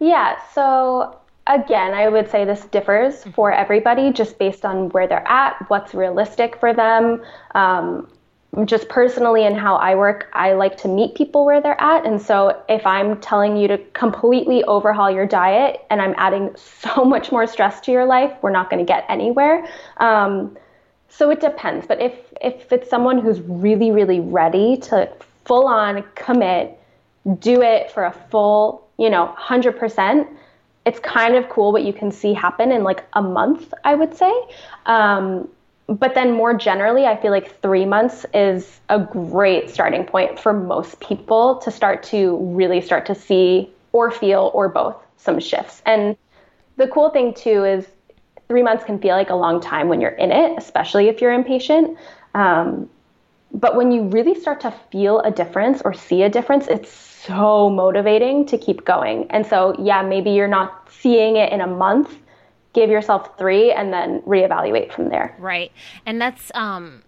[0.00, 0.36] Yeah.
[0.52, 3.30] So, again, I would say this differs mm-hmm.
[3.30, 7.22] for everybody just based on where they're at, what's realistic for them.
[7.54, 8.08] Um,
[8.66, 12.06] just personally and how I work, I like to meet people where they're at.
[12.06, 17.04] And so if I'm telling you to completely overhaul your diet and I'm adding so
[17.04, 19.66] much more stress to your life, we're not going to get anywhere.
[19.96, 20.56] Um,
[21.08, 21.86] so it depends.
[21.86, 25.10] But if if it's someone who's really really ready to
[25.44, 26.78] full on commit,
[27.38, 30.26] do it for a full, you know, 100%,
[30.86, 34.16] it's kind of cool what you can see happen in like a month, I would
[34.16, 34.32] say.
[34.86, 35.48] Um,
[35.86, 40.52] but then more generally, I feel like three months is a great starting point for
[40.52, 45.82] most people to start to really start to see or feel or both some shifts.
[45.84, 46.16] And
[46.76, 47.86] the cool thing too is
[48.48, 51.32] three months can feel like a long time when you're in it, especially if you're
[51.32, 51.98] impatient.
[52.34, 52.88] Um,
[53.54, 57.70] but when you really start to feel a difference or see a difference, it's so
[57.70, 59.30] motivating to keep going.
[59.30, 62.18] And so, yeah, maybe you're not seeing it in a month,
[62.72, 65.36] give yourself three and then reevaluate from there.
[65.38, 65.70] Right.
[66.04, 67.02] And that's um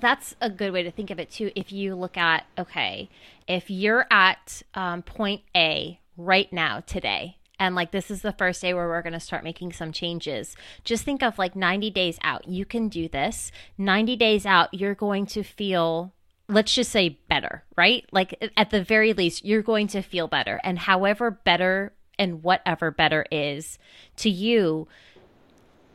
[0.00, 1.52] that's a good way to think of it too.
[1.54, 3.08] If you look at okay,
[3.46, 8.60] if you're at um, point A right now today, and like this is the first
[8.60, 10.56] day where we're going to start making some changes.
[10.82, 12.48] Just think of like 90 days out.
[12.48, 13.52] You can do this.
[13.78, 16.12] 90 days out, you're going to feel
[16.48, 18.04] let's just say better, right?
[18.10, 20.60] Like at the very least, you're going to feel better.
[20.64, 23.78] And however better and whatever better is
[24.16, 24.88] to you,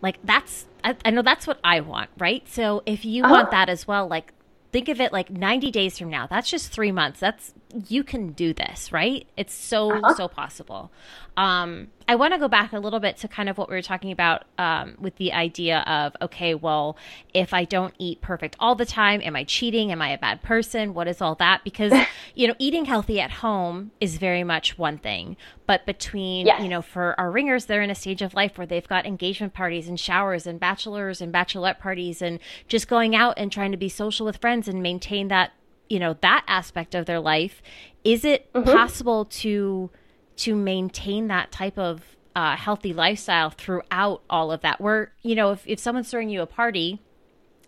[0.01, 2.47] like that's I, I, know that's what I want, right?
[2.47, 3.51] So if you want oh.
[3.51, 4.33] that as well, like
[4.71, 6.27] think of it like 90 days from now.
[6.27, 7.19] That's just 3 months.
[7.19, 7.53] That's
[7.87, 9.27] you can do this, right?
[9.35, 10.15] It's so uh-huh.
[10.15, 10.91] so possible.
[11.35, 13.81] Um I want to go back a little bit to kind of what we were
[13.81, 16.95] talking about um, with the idea of okay, well,
[17.33, 19.91] if I don't eat perfect all the time, am I cheating?
[19.91, 20.93] Am I a bad person?
[20.93, 21.65] What is all that?
[21.65, 21.91] Because
[22.35, 26.61] you know, eating healthy at home is very much one thing, but between yes.
[26.61, 29.53] you know, for our ringers, they're in a stage of life where they've got engagement
[29.53, 33.77] parties and showers and bachelors and bachelorette parties and just going out and trying to
[33.77, 35.51] be social with friends and maintain that
[35.89, 37.61] you know that aspect of their life.
[38.03, 38.71] Is it mm-hmm.
[38.71, 39.89] possible to
[40.37, 44.79] to maintain that type of uh, healthy lifestyle throughout all of that.
[44.79, 47.01] Where, you know, if, if someone's throwing you a party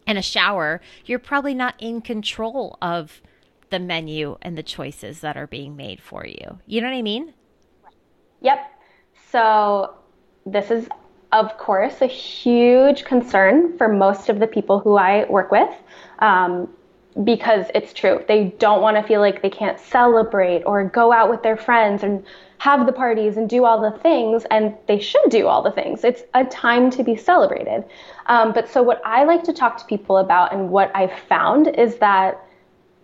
[0.05, 3.19] and a shower, you're probably not in control of
[3.71, 6.59] the menu and the choices that are being made for you.
[6.67, 7.33] You know what I mean?
[8.41, 8.59] Yep.
[9.31, 9.95] So,
[10.45, 10.87] this is,
[11.31, 15.69] of course, a huge concern for most of the people who I work with.
[16.19, 16.71] Um,
[17.23, 18.23] because it's true.
[18.27, 22.03] They don't want to feel like they can't celebrate or go out with their friends
[22.03, 22.23] and
[22.59, 26.03] have the parties and do all the things, and they should do all the things.
[26.03, 27.85] It's a time to be celebrated.
[28.27, 31.67] Um, but so, what I like to talk to people about and what I've found
[31.67, 32.39] is that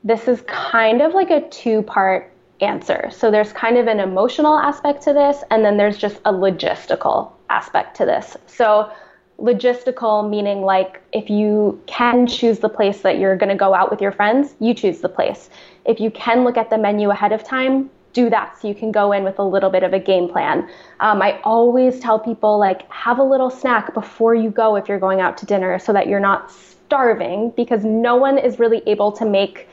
[0.04, 3.10] this is kind of like a two part answer.
[3.12, 7.32] So, there's kind of an emotional aspect to this, and then there's just a logistical
[7.50, 8.36] aspect to this.
[8.48, 8.92] So,
[9.40, 13.92] logistical meaning like if you can choose the place that you're going to go out
[13.92, 15.50] with your friends, you choose the place.
[15.86, 18.92] If you can look at the menu ahead of time, do that so you can
[18.92, 20.70] go in with a little bit of a game plan.
[21.02, 25.00] Um, I always tell people like have a little snack before you go if you're
[25.00, 29.12] going out to dinner so that you're not starving because no one is really able
[29.12, 29.68] to make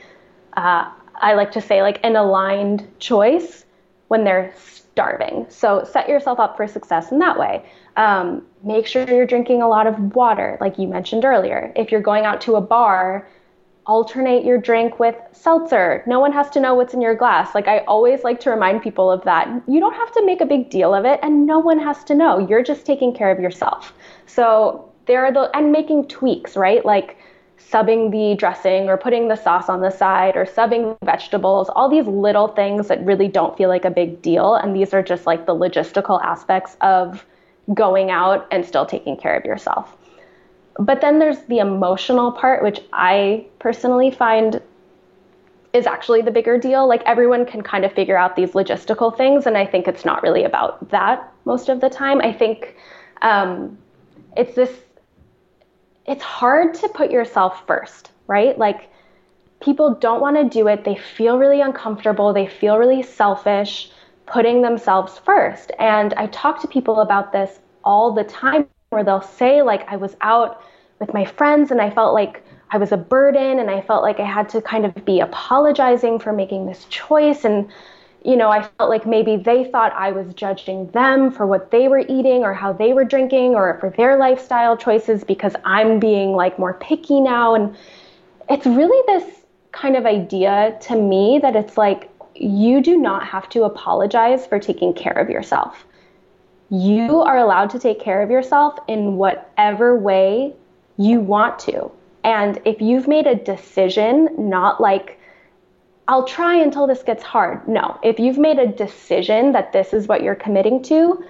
[0.57, 3.65] uh, I like to say like an aligned choice
[4.07, 4.53] when they're
[4.93, 5.45] starving.
[5.49, 7.65] So set yourself up for success in that way.
[7.97, 11.73] Um, make sure you're drinking a lot of water, like you mentioned earlier.
[11.75, 13.27] If you're going out to a bar
[13.85, 16.03] alternate your drink with seltzer.
[16.07, 17.53] No one has to know what's in your glass.
[17.53, 19.47] Like I always like to remind people of that.
[19.67, 22.15] You don't have to make a big deal of it and no one has to
[22.15, 22.39] know.
[22.39, 23.93] You're just taking care of yourself.
[24.25, 26.85] So there are the and making tweaks, right?
[26.85, 27.17] Like
[27.71, 32.05] subbing the dressing or putting the sauce on the side or subbing vegetables, all these
[32.05, 35.45] little things that really don't feel like a big deal and these are just like
[35.45, 37.25] the logistical aspects of
[37.73, 39.97] going out and still taking care of yourself.
[40.79, 44.61] But then there's the emotional part, which I personally find
[45.71, 46.87] is actually the bigger deal.
[46.87, 50.23] Like everyone can kind of figure out these logistical things, and I think it's not
[50.23, 52.21] really about that most of the time.
[52.21, 52.75] I think
[53.21, 53.77] um,
[54.37, 54.71] it's this.
[56.05, 58.57] It's hard to put yourself first, right?
[58.57, 58.89] Like
[59.61, 60.83] people don't want to do it.
[60.83, 62.33] They feel really uncomfortable.
[62.33, 63.91] They feel really selfish.
[64.25, 65.71] putting themselves first.
[65.79, 69.95] And I talk to people about this all the time where they'll say, like, I
[69.97, 70.61] was out
[70.99, 74.19] with my friends and I felt like I was a burden and I felt like
[74.19, 77.43] I had to kind of be apologizing for making this choice.
[77.45, 77.71] And,
[78.23, 81.87] you know, I felt like maybe they thought I was judging them for what they
[81.89, 86.31] were eating or how they were drinking or for their lifestyle choices because I'm being
[86.31, 87.53] like more picky now.
[87.53, 87.75] And
[88.49, 89.41] it's really this
[89.73, 94.57] kind of idea to me that it's like you do not have to apologize for
[94.57, 95.85] taking care of yourself.
[96.69, 100.53] You are allowed to take care of yourself in whatever way
[100.97, 101.91] you want to.
[102.23, 105.19] And if you've made a decision, not like,
[106.07, 107.65] I'll try until this gets hard.
[107.67, 111.23] No, if you've made a decision that this is what you're committing to,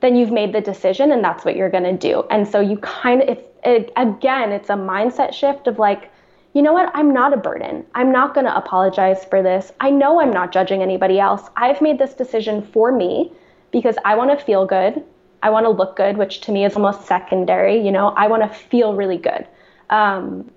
[0.00, 2.24] then you've made the decision and that's what you're going to do.
[2.30, 6.10] And so you kind of, it's, it, again, it's a mindset shift of like,
[6.52, 6.90] you know what?
[6.94, 7.84] I'm not a burden.
[7.94, 9.72] I'm not going to apologize for this.
[9.80, 11.48] I know I'm not judging anybody else.
[11.56, 13.32] I've made this decision for me
[13.72, 15.02] because I want to feel good.
[15.42, 17.84] I want to look good, which to me is almost secondary.
[17.84, 19.46] You know, I want to feel really good.
[19.90, 20.50] Um,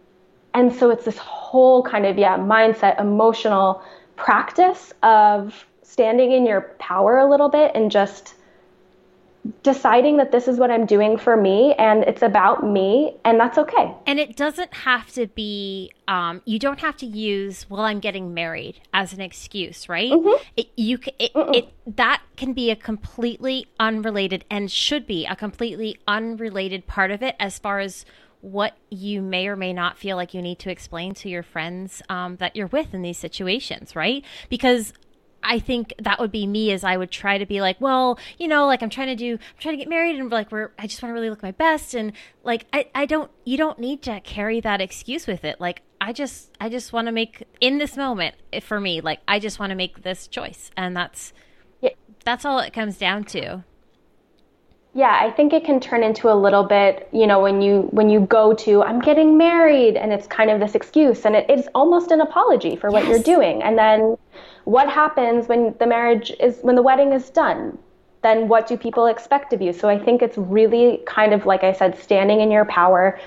[0.53, 3.83] and so it's this whole kind of, yeah, mindset, emotional
[4.15, 8.35] practice of standing in your power a little bit and just
[9.63, 13.57] deciding that this is what I'm doing for me and it's about me and that's
[13.57, 13.93] okay.
[14.05, 18.33] And it doesn't have to be um, you don't have to use well I'm getting
[18.33, 20.11] married as an excuse, right?
[20.11, 20.43] Mm-hmm.
[20.57, 25.97] It, you it, it that can be a completely unrelated and should be a completely
[26.07, 28.05] unrelated part of it as far as
[28.41, 32.01] what you may or may not feel like you need to explain to your friends
[32.09, 34.23] um, that you're with in these situations, right?
[34.49, 34.93] Because
[35.43, 38.47] I think that would be me as I would try to be like, well, you
[38.47, 40.87] know, like I'm trying to do, I'm trying to get married and like we're, I
[40.87, 41.93] just want to really look my best.
[41.93, 45.59] And like, I, I don't, you don't need to carry that excuse with it.
[45.59, 49.39] Like, I just, I just want to make in this moment for me, like, I
[49.39, 50.71] just want to make this choice.
[50.77, 51.33] And that's,
[51.81, 51.91] yeah.
[52.23, 53.63] that's all it comes down to.
[54.93, 58.09] Yeah, I think it can turn into a little bit, you know, when you when
[58.09, 61.67] you go to I'm getting married and it's kind of this excuse and it, it's
[61.75, 63.09] almost an apology for what yes.
[63.09, 63.61] you're doing.
[63.61, 64.17] And then
[64.63, 67.77] what happens when the marriage is when the wedding is done?
[68.23, 69.73] Then what do people expect of you?
[69.73, 73.19] So I think it's really kind of like I said standing in your power.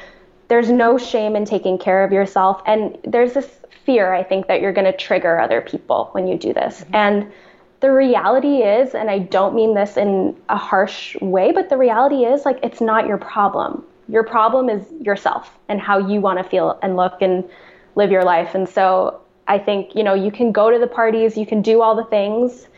[0.49, 4.61] There's no shame in taking care of yourself and there's this fear I think that
[4.61, 6.81] you're going to trigger other people when you do this.
[6.81, 6.95] Mm-hmm.
[6.95, 7.33] And
[7.83, 12.25] the reality is, and I don't mean this in a harsh way, but the reality
[12.25, 13.85] is like it's not your problem.
[14.09, 17.45] Your problem is yourself and how you want to feel and look and
[17.97, 18.55] live your life.
[18.55, 21.83] And so I think, you know, you can go to the parties, you can do
[21.83, 22.69] all the things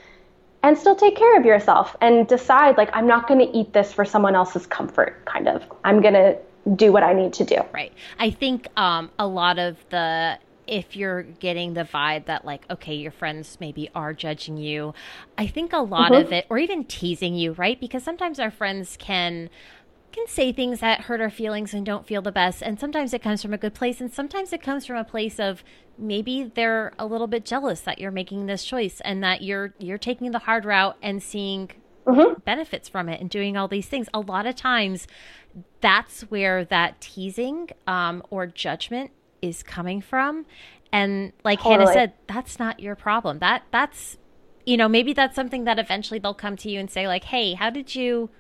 [0.63, 3.93] and still take care of yourself and decide like I'm not going to eat this
[3.93, 5.63] for someone else's comfort kind of.
[5.85, 6.39] I'm going to
[6.77, 7.59] do what I need to do.
[7.75, 7.93] Right.
[8.19, 12.95] I think um, a lot of the if you're getting the vibe that like okay
[12.95, 14.95] your friends maybe are judging you
[15.37, 16.27] i think a lot mm-hmm.
[16.27, 19.49] of it or even teasing you right because sometimes our friends can
[20.13, 23.23] can say things that hurt our feelings and don't feel the best and sometimes it
[23.23, 25.65] comes from a good place and sometimes it comes from a place of
[25.99, 29.99] maybe they're a little bit jealous that you're making this choice and that you're you're
[29.99, 31.71] taking the hard route and seeing
[32.07, 32.41] mm-hmm.
[32.45, 35.07] benefits from it and doing all these things a lot of times
[35.81, 39.11] that's where that teasing um, or judgment
[39.49, 40.47] is coming from.
[40.93, 41.87] And like totally.
[41.87, 43.39] Hannah said, that's not your problem.
[43.41, 44.19] That that's
[44.67, 47.53] you know, maybe that's something that eventually they'll come to you and say like, "Hey,
[47.53, 48.31] how did you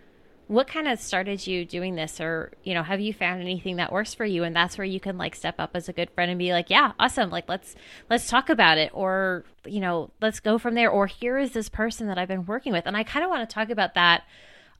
[0.46, 3.90] what kind of started you doing this or you know have you found anything that
[3.90, 6.30] works for you and that's where you can like step up as a good friend
[6.30, 7.74] and be like yeah awesome like let's
[8.10, 11.68] let's talk about it or you know let's go from there or here is this
[11.68, 14.24] person that i've been working with and i kind of want to talk about that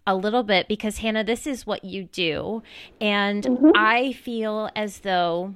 [0.07, 2.63] a little bit because hannah this is what you do
[3.01, 3.71] and mm-hmm.
[3.75, 5.55] i feel as though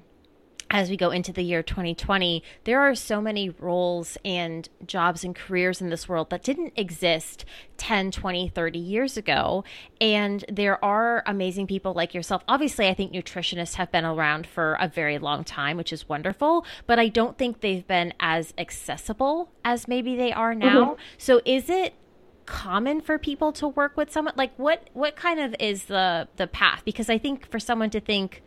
[0.70, 5.34] as we go into the year 2020, there are so many roles and jobs and
[5.34, 7.44] careers in this world that didn't exist
[7.78, 9.64] 10, 20, 30 years ago.
[10.00, 12.42] And there are amazing people like yourself.
[12.46, 16.66] Obviously, I think nutritionists have been around for a very long time, which is wonderful,
[16.86, 20.84] but I don't think they've been as accessible as maybe they are now.
[20.84, 21.00] Mm-hmm.
[21.16, 21.94] So is it
[22.44, 26.46] common for people to work with someone like what what kind of is the the
[26.46, 28.42] path because i think for someone to think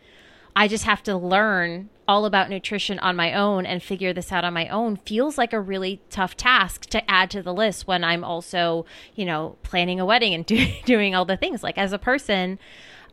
[0.54, 4.44] I just have to learn all about nutrition on my own and figure this out
[4.44, 8.04] on my own feels like a really tough task to add to the list when
[8.04, 8.84] I'm also,
[9.14, 11.62] you know, planning a wedding and do, doing all the things.
[11.62, 12.58] Like as a person,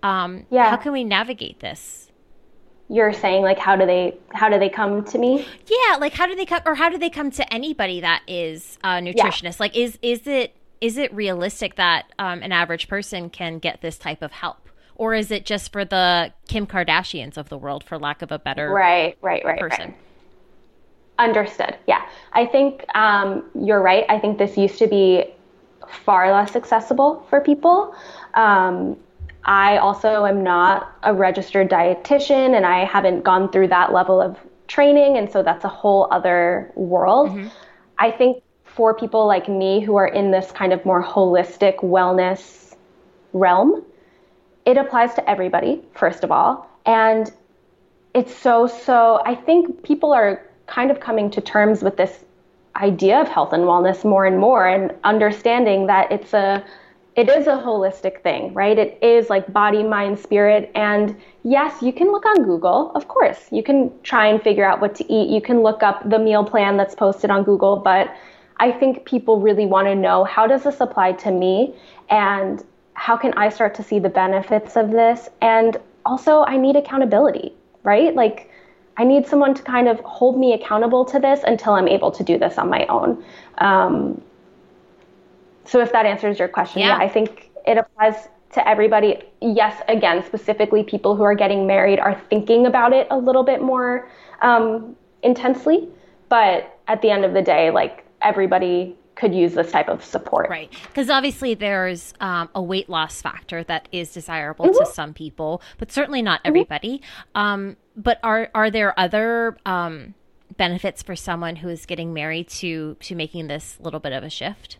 [0.03, 0.69] um, yeah.
[0.69, 2.11] how can we navigate this?
[2.91, 5.47] You're saying like how do they how do they come to me?
[5.67, 8.79] Yeah, like how do they come or how do they come to anybody that is
[8.83, 9.43] a nutritionist?
[9.43, 9.55] Yeah.
[9.59, 13.99] Like is is it is it realistic that um, an average person can get this
[13.99, 14.68] type of help?
[14.99, 18.37] Or is it just for the Kim Kardashians of the world, for lack of a
[18.37, 19.91] better right, right, right, person?
[19.91, 19.97] Right.
[21.17, 21.77] Understood.
[21.87, 22.05] Yeah.
[22.33, 24.03] I think um, you're right.
[24.09, 25.23] I think this used to be
[25.87, 27.95] far less accessible for people.
[28.33, 28.97] Um,
[29.45, 34.37] I also am not a registered dietitian and I haven't gone through that level of
[34.67, 35.17] training.
[35.17, 37.29] And so that's a whole other world.
[37.29, 37.47] Mm-hmm.
[37.99, 42.75] I think for people like me who are in this kind of more holistic wellness
[43.31, 43.85] realm,
[44.69, 46.69] it applies to everybody, first of all.
[46.85, 47.31] And
[48.13, 52.23] it's so, so, I think people are kind of coming to terms with this
[52.75, 56.63] idea of health and wellness more and more and understanding that it's a
[57.15, 58.77] it is a holistic thing, right?
[58.77, 60.71] It is like body, mind, spirit.
[60.73, 63.39] And yes, you can look on Google, of course.
[63.51, 65.29] You can try and figure out what to eat.
[65.29, 67.75] You can look up the meal plan that's posted on Google.
[67.75, 68.15] But
[68.57, 71.75] I think people really want to know how does this apply to me?
[72.09, 72.63] And
[72.99, 75.29] how can I start to see the benefits of this?
[75.41, 78.13] And also, I need accountability, right?
[78.13, 78.51] Like,
[78.97, 82.23] I need someone to kind of hold me accountable to this until I'm able to
[82.25, 83.23] do this on my own.
[83.59, 84.21] Um,
[85.63, 86.97] so if that answers your question, yeah.
[86.97, 89.23] yeah, I think it applies to everybody.
[89.39, 93.61] Yes, again, specifically people who are getting married are thinking about it a little bit
[93.61, 94.09] more
[94.41, 94.93] um,
[95.23, 95.87] intensely.
[96.27, 100.49] But at the end of the day, like everybody could use this type of support.
[100.49, 100.71] Right.
[100.87, 104.83] Because obviously there's um, a weight loss factor that is desirable mm-hmm.
[104.83, 106.47] to some people, but certainly not mm-hmm.
[106.47, 106.97] everybody.
[106.99, 107.37] Mm-hmm.
[107.39, 110.15] Um, but are are there other um,
[110.57, 114.29] benefits for someone who is getting married to to making this little bit of a
[114.29, 114.77] shift?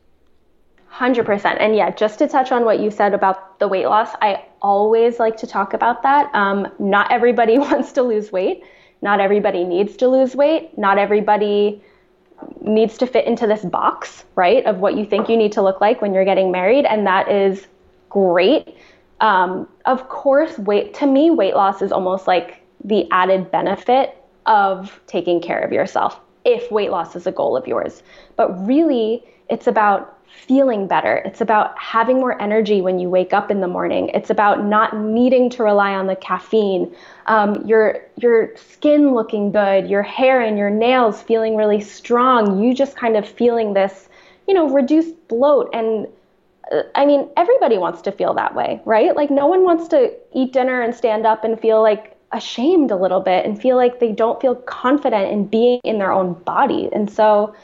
[0.91, 1.57] 100%.
[1.59, 5.19] And yeah, just to touch on what you said about the weight loss, I always
[5.19, 6.33] like to talk about that.
[6.33, 8.63] Um, not everybody wants to lose weight.
[9.01, 10.77] Not everybody needs to lose weight.
[10.77, 11.83] Not everybody
[12.61, 15.81] needs to fit into this box, right, of what you think you need to look
[15.81, 16.85] like when you're getting married.
[16.85, 17.67] And that is
[18.09, 18.75] great.
[19.21, 24.15] Um, of course, weight, to me, weight loss is almost like the added benefit
[24.45, 28.01] of taking care of yourself if weight loss is a goal of yours.
[28.35, 31.17] But really, it's about feeling better.
[31.25, 34.09] It's about having more energy when you wake up in the morning.
[34.13, 36.93] It's about not needing to rely on the caffeine.
[37.27, 42.61] Um, your your skin looking good, your hair and your nails feeling really strong.
[42.61, 44.09] You just kind of feeling this,
[44.47, 45.69] you know, reduced bloat.
[45.73, 46.07] And
[46.71, 49.15] uh, I mean, everybody wants to feel that way, right?
[49.15, 52.95] Like no one wants to eat dinner and stand up and feel like ashamed a
[52.95, 56.89] little bit and feel like they don't feel confident in being in their own body.
[56.93, 57.55] And so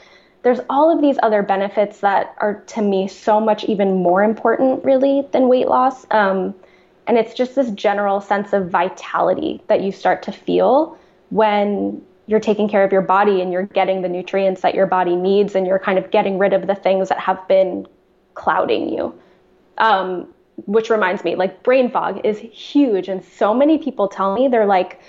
[0.46, 4.84] there's all of these other benefits that are to me so much even more important
[4.84, 6.06] really than weight loss.
[6.12, 6.54] Um,
[7.08, 10.96] and it's just this general sense of vitality that you start to feel
[11.30, 15.16] when you're taking care of your body and you're getting the nutrients that your body
[15.16, 17.84] needs and you're kind of getting rid of the things that have been
[18.34, 19.12] clouding you.
[19.78, 20.32] Um,
[20.66, 23.08] which reminds me like brain fog is huge.
[23.08, 25.00] And so many people tell me they're like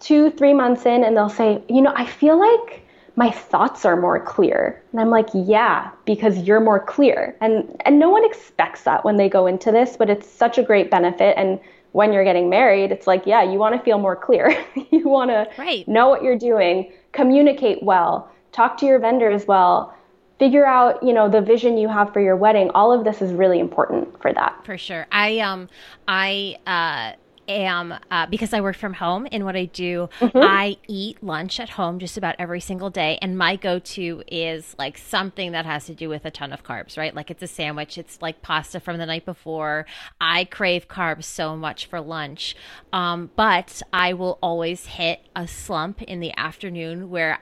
[0.00, 2.82] two three months in and they'll say you know i feel like
[3.20, 4.82] my thoughts are more clear.
[4.92, 7.36] And I'm like, yeah, because you're more clear.
[7.42, 10.62] And and no one expects that when they go into this, but it's such a
[10.62, 11.60] great benefit and
[11.92, 14.46] when you're getting married, it's like, yeah, you want to feel more clear.
[14.90, 15.86] you want to right.
[15.88, 19.92] know what you're doing, communicate well, talk to your vendors well,
[20.38, 22.70] figure out, you know, the vision you have for your wedding.
[22.70, 24.54] All of this is really important for that.
[24.64, 25.06] For sure.
[25.12, 25.68] I um
[26.06, 27.16] I uh
[27.50, 30.38] am uh, because I work from home in what I do, mm-hmm.
[30.38, 34.98] I eat lunch at home just about every single day, and my go-to is like
[34.98, 37.14] something that has to do with a ton of carbs, right?
[37.14, 39.86] Like it's a sandwich, it's like pasta from the night before.
[40.20, 42.54] I crave carbs so much for lunch,
[42.92, 47.38] um, but I will always hit a slump in the afternoon where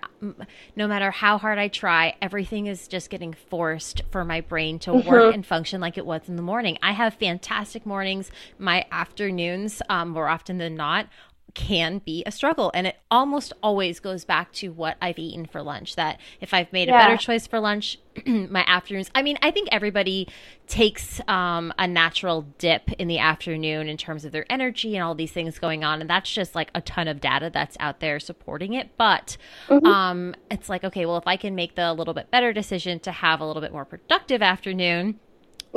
[0.77, 4.91] no matter how hard I try, everything is just getting forced for my brain to
[4.91, 5.09] mm-hmm.
[5.09, 6.79] work and function like it was in the morning.
[6.83, 8.31] I have fantastic mornings.
[8.59, 9.83] My afternoons.
[9.89, 11.09] Um, um, more often than not
[11.55, 15.63] can be a struggle and it almost always goes back to what i've eaten for
[15.63, 16.95] lunch that if i've made yeah.
[16.95, 20.29] a better choice for lunch my afternoons i mean i think everybody
[20.67, 25.15] takes um, a natural dip in the afternoon in terms of their energy and all
[25.15, 28.21] these things going on and that's just like a ton of data that's out there
[28.21, 29.37] supporting it but
[29.69, 29.87] mm-hmm.
[29.87, 33.11] um, it's like okay well if i can make the little bit better decision to
[33.11, 35.19] have a little bit more productive afternoon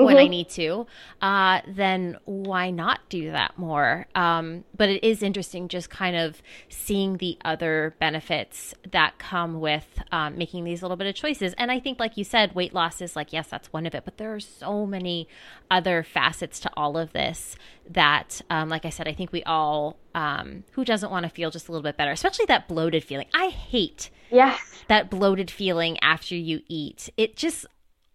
[0.01, 0.05] mm-hmm.
[0.05, 0.31] when I mm-hmm.
[0.31, 0.87] need to,
[1.21, 4.07] uh, then why not do that more?
[4.15, 9.87] Um, but it is interesting just kind of seeing the other benefits that come with
[10.11, 11.53] um, making these little bit of choices.
[11.57, 14.05] And I think, like you said, weight loss is like, yes, that's one of it,
[14.05, 15.27] but there are so many
[15.69, 17.55] other facets to all of this
[17.89, 21.51] that, um, like I said, I think we all, um, who doesn't want to feel
[21.51, 23.27] just a little bit better, especially that bloated feeling.
[23.33, 24.59] I hate yes.
[24.87, 27.09] that bloated feeling after you eat.
[27.17, 27.65] It just,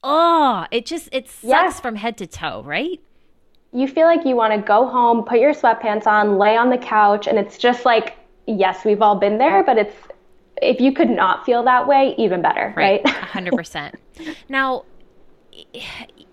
[0.02, 1.70] oh, it just it sucks yeah.
[1.70, 3.00] from head to toe, right?
[3.72, 6.78] You feel like you want to go home, put your sweatpants on, lay on the
[6.78, 8.16] couch, and it's just like,
[8.46, 9.96] yes, we've all been there, but it's
[10.62, 13.02] if you could not feel that way, even better, right?
[13.04, 13.14] right?
[13.14, 13.94] 100%.
[14.48, 14.84] now,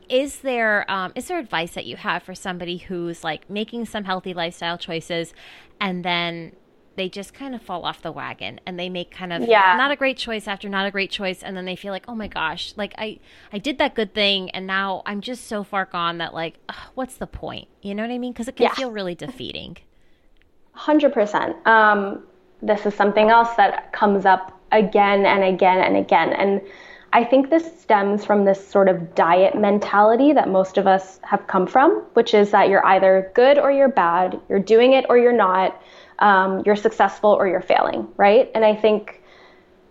[0.09, 4.03] is there um, is there advice that you have for somebody who's like making some
[4.03, 5.33] healthy lifestyle choices
[5.79, 6.53] and then
[6.95, 9.75] they just kind of fall off the wagon and they make kind of yeah.
[9.77, 12.15] not a great choice after not a great choice and then they feel like oh
[12.15, 13.19] my gosh like i
[13.51, 16.75] i did that good thing and now i'm just so far gone that like ugh,
[16.95, 18.73] what's the point you know what i mean because it can yeah.
[18.73, 19.77] feel really defeating
[20.77, 22.23] 100% um,
[22.61, 26.61] this is something else that comes up again and again and again and
[27.15, 31.45] I think this stems from this sort of diet mentality that most of us have
[31.45, 35.19] come from, which is that you're either good or you're bad, you're doing it or
[35.19, 35.79] you're not,
[36.23, 38.49] um, you're successful or you're failing, right?
[38.55, 39.21] And I think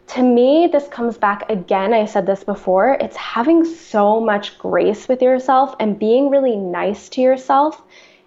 [0.09, 1.93] to me, this comes back again.
[1.93, 7.09] I said this before it's having so much grace with yourself and being really nice
[7.11, 7.83] to yourself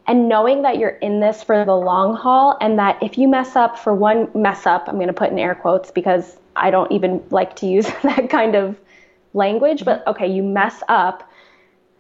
[0.08, 3.56] and knowing that you're in this for the long haul and that if you mess
[3.56, 6.92] up for one mess up, I'm going to put in air quotes because I don't
[6.92, 8.80] even like to use that kind of
[9.34, 11.30] language, but okay, you mess up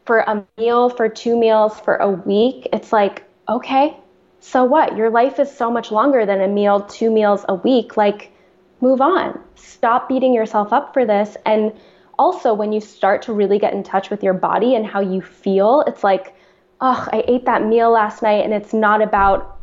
[0.05, 3.97] for a meal, for two meals, for a week, it's like, okay,
[4.45, 4.95] so what?
[4.95, 7.97] Your life is so much longer than a meal, two meals a week.
[7.97, 8.31] Like,
[8.79, 9.39] move on.
[9.55, 11.35] Stop beating yourself up for this.
[11.47, 11.73] And
[12.19, 15.19] also, when you start to really get in touch with your body and how you
[15.19, 16.35] feel, it's like,
[16.79, 19.57] oh, I ate that meal last night, and it's not about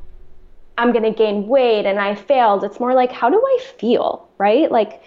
[0.76, 2.64] I'm going to gain weight and I failed.
[2.64, 4.72] It's more like, how do I feel, right?
[4.72, 5.02] Like,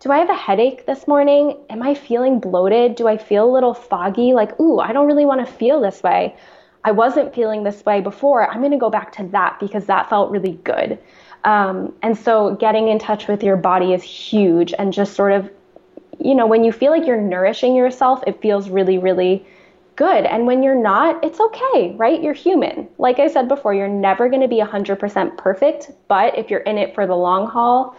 [0.00, 1.56] do I have a headache this morning?
[1.68, 2.96] Am I feeling bloated?
[2.96, 4.32] Do I feel a little foggy?
[4.32, 6.34] Like, ooh, I don't really want to feel this way.
[6.84, 8.48] I wasn't feeling this way before.
[8.48, 10.98] I'm going to go back to that because that felt really good.
[11.44, 15.50] Um, and so getting in touch with your body is huge and just sort of,
[16.18, 19.44] you know, when you feel like you're nourishing yourself, it feels really, really
[19.96, 20.24] good.
[20.24, 22.22] And when you're not, it's okay, right?
[22.22, 22.88] You're human.
[22.98, 26.78] Like I said before, you're never going to be 100% perfect, but if you're in
[26.78, 27.96] it for the long haul,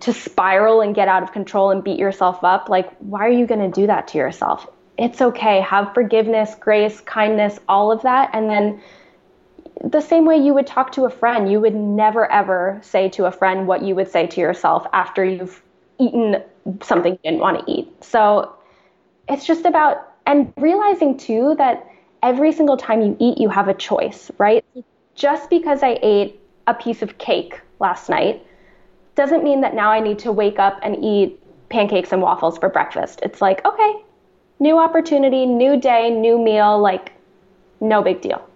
[0.00, 3.46] to spiral and get out of control and beat yourself up, like, why are you
[3.46, 4.66] going to do that to yourself?
[4.98, 5.60] It's okay.
[5.60, 8.30] Have forgiveness, grace, kindness, all of that.
[8.32, 8.80] And then
[9.84, 13.26] the same way you would talk to a friend, you would never ever say to
[13.26, 15.62] a friend what you would say to yourself after you've
[15.98, 16.42] eaten
[16.82, 17.92] something you didn't want to eat.
[18.02, 18.54] So
[19.28, 21.86] it's just about, and realizing too that
[22.22, 24.64] every single time you eat, you have a choice, right?
[25.14, 28.44] Just because I ate a piece of cake last night
[29.14, 32.68] doesn't mean that now I need to wake up and eat pancakes and waffles for
[32.68, 33.20] breakfast.
[33.22, 34.02] It's like, okay,
[34.58, 37.12] new opportunity, new day, new meal, like
[37.80, 38.48] no big deal.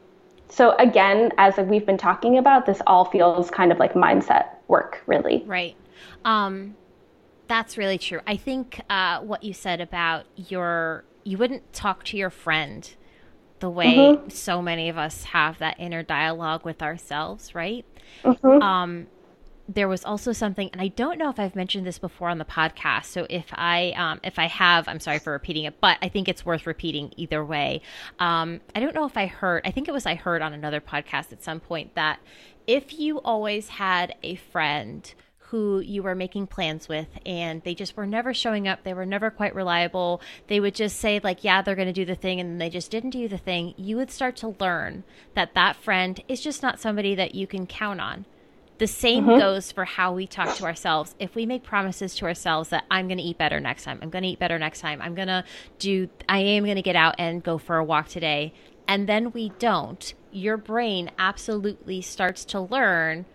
[0.49, 5.03] So again, as we've been talking about, this all feels kind of like mindset work,
[5.07, 5.45] really.
[5.47, 5.77] Right.
[6.25, 6.77] Um,
[7.47, 8.21] that's really true.
[8.27, 12.95] I think uh, what you said about your you wouldn't talk to your friend
[13.59, 14.29] the way mm-hmm.
[14.31, 17.85] so many of us have that inner dialogue with ourselves, right?
[18.25, 18.63] Mm-hmm.
[18.63, 19.07] Um,
[19.75, 22.45] there was also something, and I don't know if I've mentioned this before on the
[22.45, 23.07] podcast.
[23.07, 26.29] So if I um, if I have, I'm sorry for repeating it, but I think
[26.29, 27.83] it's worth repeating either way.
[28.19, 29.63] Um, I don't know if I heard.
[29.65, 32.19] I think it was I heard on another podcast at some point that
[32.67, 35.15] if you always had a friend
[35.51, 39.05] who you were making plans with and they just were never showing up they were
[39.05, 42.39] never quite reliable they would just say like yeah they're going to do the thing
[42.39, 45.03] and they just didn't do the thing you would start to learn
[45.35, 48.25] that that friend is just not somebody that you can count on
[48.81, 49.39] the same mm-hmm.
[49.39, 51.15] goes for how we talk to ourselves.
[51.19, 54.09] If we make promises to ourselves that I'm going to eat better next time, I'm
[54.09, 55.45] going to eat better next time, I'm going to
[55.79, 58.55] do, I am going to get out and go for a walk today,
[58.89, 63.27] and then we don't, your brain absolutely starts to learn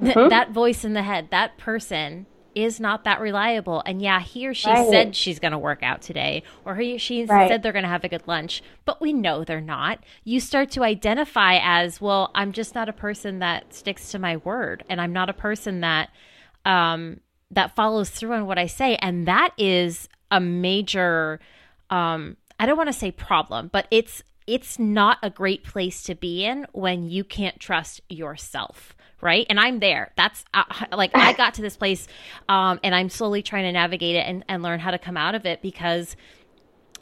[0.00, 0.28] mm-hmm.
[0.28, 3.82] that voice in the head, that person is not that reliable.
[3.86, 4.88] And yeah, he or she right.
[4.88, 7.48] said she's going to work out today, or he or she right.
[7.48, 10.00] said they're going to have a good lunch, but we know they're not.
[10.24, 14.36] You start to identify as, well, I'm just not a person that sticks to my
[14.38, 16.10] word, and I'm not a person that
[16.64, 21.40] um, that follows through on what I say, and that is a major.
[21.90, 26.14] Um, I don't want to say problem, but it's it's not a great place to
[26.14, 29.46] be in when you can't trust yourself right?
[29.48, 30.12] And i'm there.
[30.16, 32.06] That's uh, like i got to this place
[32.48, 35.34] um, and i'm slowly trying to navigate it and, and learn how to come out
[35.34, 36.16] of it because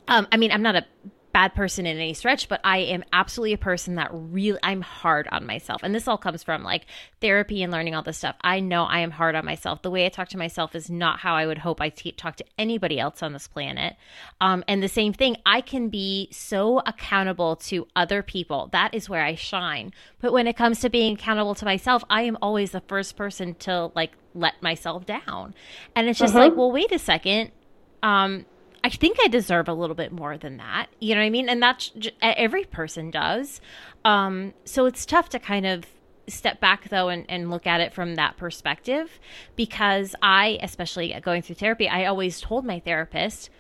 [0.07, 0.87] um, i mean i'm not a
[1.33, 5.29] bad person in any stretch, but I am absolutely a person that really I'm hard
[5.31, 5.83] on myself.
[5.83, 6.87] And this all comes from like
[7.21, 8.37] therapy and learning all this stuff.
[8.41, 9.83] I know I am hard on myself.
[9.83, 12.37] The way I talk to myself is not how I would hope I t- talk
[12.37, 13.97] to anybody else on this planet.
[14.41, 18.69] Um, and the same thing, I can be so accountable to other people.
[18.73, 19.93] That is where I shine.
[20.21, 23.55] But when it comes to being accountable to myself, I am always the first person
[23.61, 25.55] to like let myself down.
[25.95, 26.45] And it's just uh-huh.
[26.45, 27.53] like, well, wait a second.
[28.03, 28.47] Um,
[28.83, 30.87] I think I deserve a little bit more than that.
[31.01, 31.49] You know what I mean?
[31.49, 33.61] And that's every person does.
[34.05, 35.85] Um, so it's tough to kind of
[36.29, 39.19] step back though and, and look at it from that perspective
[39.57, 43.51] because I, especially going through therapy, I always told my therapist,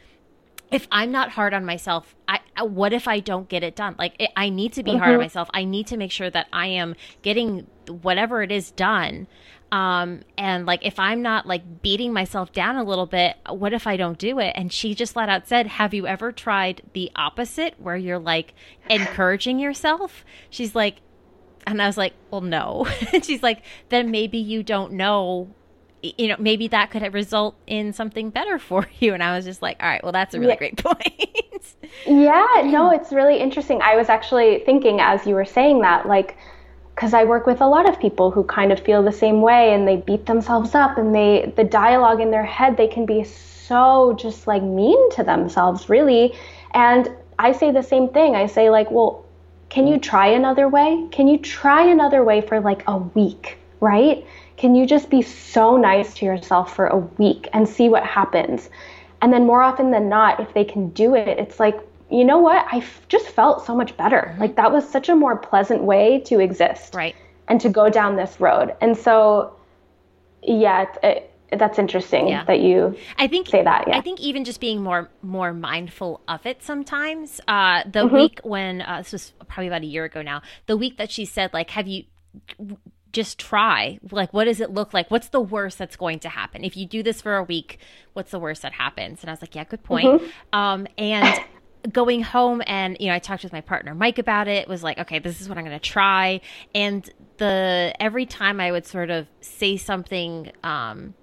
[0.70, 3.96] if I'm not hard on myself, I what if I don't get it done?
[3.98, 4.98] Like it, I need to be mm-hmm.
[5.00, 5.22] hard on mm-hmm.
[5.22, 5.50] myself.
[5.52, 9.26] I need to make sure that I am getting whatever it is done.
[9.72, 13.86] Um, and like if I'm not like beating myself down a little bit, what if
[13.86, 14.52] I don't do it?
[14.56, 18.54] And she just flat out said, "Have you ever tried the opposite, where you're like
[18.88, 20.96] encouraging yourself?" She's like,
[21.66, 25.54] and I was like, "Well, no." and she's like, "Then maybe you don't know
[26.02, 29.14] you know, maybe that could have result in something better for you.
[29.14, 30.58] And I was just like, all right, well, that's a really yeah.
[30.58, 31.74] great point.
[32.06, 33.80] yeah, no, it's really interesting.
[33.82, 36.36] I was actually thinking as you were saying that, like,
[36.94, 39.72] because I work with a lot of people who kind of feel the same way
[39.72, 43.24] and they beat themselves up and they, the dialogue in their head, they can be
[43.24, 46.34] so just like mean to themselves, really.
[46.74, 48.36] And I say the same thing.
[48.36, 49.24] I say, like, well,
[49.70, 51.08] can you try another way?
[51.10, 54.26] Can you try another way for like a week, right?
[54.56, 58.68] Can you just be so nice to yourself for a week and see what happens?
[59.22, 61.78] And then more often than not, if they can do it, it's like,
[62.10, 62.66] you know what?
[62.70, 64.28] I f- just felt so much better.
[64.30, 64.40] Mm-hmm.
[64.40, 66.94] Like that was such a more pleasant way to exist.
[66.94, 67.14] Right.
[67.48, 68.74] And to go down this road.
[68.80, 69.56] And so,
[70.42, 72.44] yeah, it, it, that's interesting yeah.
[72.44, 73.88] that you I think say that.
[73.88, 73.98] Yeah.
[73.98, 77.40] I think even just being more more mindful of it sometimes.
[77.48, 78.14] Uh, the mm-hmm.
[78.14, 80.42] week when uh, this was probably about a year ago now.
[80.66, 82.04] The week that she said like, "Have you
[83.12, 83.98] just try.
[84.10, 85.10] Like, what does it look like?
[85.10, 86.64] What's the worst that's going to happen?
[86.64, 87.78] If you do this for a week,
[88.12, 89.22] what's the worst that happens?
[89.22, 90.06] And I was like, yeah, good point.
[90.06, 90.58] Mm-hmm.
[90.58, 91.40] Um, and
[91.92, 94.98] going home and, you know, I talked with my partner, Mike, about it, was like,
[94.98, 96.40] okay, this is what I'm going to try.
[96.74, 97.08] And
[97.38, 101.14] the, every time I would sort of say something, um,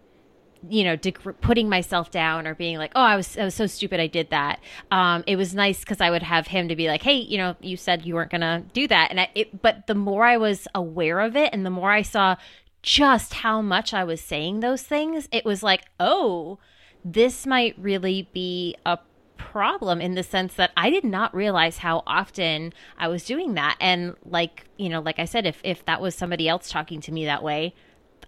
[0.69, 3.67] you know, dec- putting myself down or being like, "Oh, I was I was so
[3.67, 4.59] stupid, I did that."
[4.91, 7.55] Um, it was nice because I would have him to be like, "Hey, you know,
[7.61, 10.67] you said you weren't gonna do that," and I, it, but the more I was
[10.73, 12.35] aware of it, and the more I saw
[12.81, 16.59] just how much I was saying those things, it was like, "Oh,
[17.05, 18.99] this might really be a
[19.37, 23.77] problem in the sense that I did not realize how often I was doing that.
[23.79, 27.11] And like, you know, like I said, if if that was somebody else talking to
[27.11, 27.73] me that way,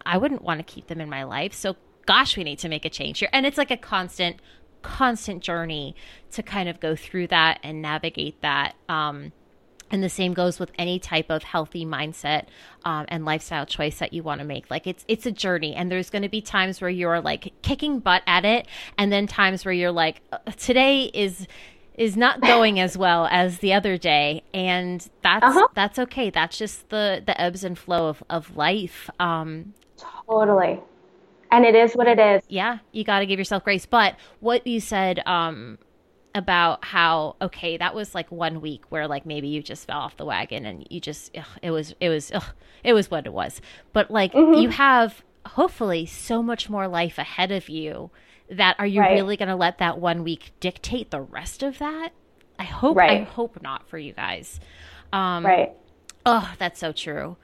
[0.05, 1.53] I wouldn't want to keep them in my life.
[1.53, 3.30] So gosh, we need to make a change here.
[3.32, 4.38] And it's like a constant,
[4.82, 5.95] constant journey
[6.32, 8.76] to kind of go through that and navigate that.
[8.88, 9.32] Um,
[9.92, 12.46] and the same goes with any type of healthy mindset
[12.86, 14.70] um, and lifestyle choice that you want to make.
[14.70, 18.00] Like it's it's a journey, and there's going to be times where you're like kicking
[18.00, 18.68] butt at it,
[18.98, 21.48] and then times where you're like, uh, today is
[21.96, 25.68] is not going as well as the other day, and that's uh-huh.
[25.74, 26.30] that's okay.
[26.30, 29.10] That's just the the ebbs and flow of of life.
[29.20, 29.74] Um,
[30.28, 30.80] totally
[31.52, 32.44] and it is what it is.
[32.48, 33.86] Yeah, you got to give yourself grace.
[33.86, 35.78] But what you said um,
[36.36, 40.18] about how okay, that was like one week where like maybe you just fell off
[40.18, 42.44] the wagon and you just ugh, it was it was ugh,
[42.84, 43.62] it was what it was.
[43.94, 44.62] But like mm-hmm.
[44.62, 48.12] you have hopefully so much more life ahead of you
[48.50, 49.14] that are you right.
[49.14, 52.10] really going to let that one week dictate the rest of that?
[52.58, 53.22] I hope right.
[53.22, 54.60] I hope not for you guys.
[55.14, 55.74] Um, right.
[56.26, 57.38] Oh, that's so true.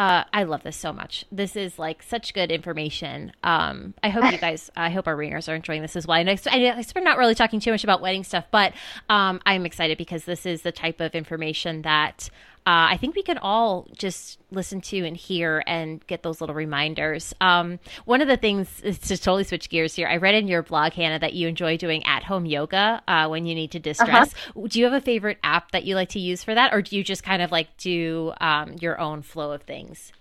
[0.00, 1.26] Uh, I love this so much.
[1.30, 3.32] This is like such good information.
[3.44, 6.16] Um, I hope you guys, I hope our ringers are enjoying this as well.
[6.16, 8.72] And I, I, I'm not really talking too much about wedding stuff, but
[9.10, 12.30] um, I'm excited because this is the type of information that
[12.70, 16.54] uh, I think we can all just listen to and hear and get those little
[16.54, 17.34] reminders.
[17.40, 20.06] Um, one of the things is to totally switch gears here.
[20.06, 23.44] I read in your blog, Hannah, that you enjoy doing at home yoga uh, when
[23.44, 24.32] you need to distress.
[24.34, 24.68] Uh-huh.
[24.68, 26.96] Do you have a favorite app that you like to use for that, or do
[26.96, 30.12] you just kind of like do um, your own flow of things?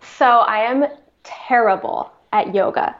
[0.00, 0.86] So I am
[1.24, 2.94] terrible at yoga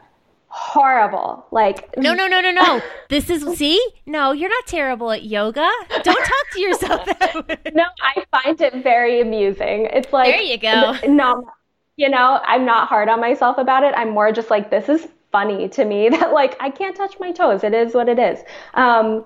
[0.53, 1.47] horrible.
[1.49, 2.79] Like No, no, no, no, no.
[3.09, 3.83] this is see?
[4.05, 5.67] No, you're not terrible at yoga.
[6.03, 7.57] Don't talk to yourself that way.
[7.73, 9.87] No, I find it very amusing.
[9.91, 10.95] It's like There you go.
[11.07, 11.49] No,
[11.95, 13.95] you know, I'm not hard on myself about it.
[13.97, 17.31] I'm more just like this is funny to me that like I can't touch my
[17.31, 17.63] toes.
[17.63, 18.39] It is what it is.
[18.75, 19.25] Um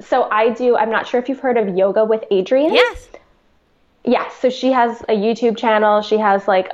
[0.00, 2.72] so I do I'm not sure if you've heard of yoga with Adriene.
[2.72, 3.08] Yes.
[4.04, 6.02] Yeah, so she has a YouTube channel.
[6.02, 6.70] She has like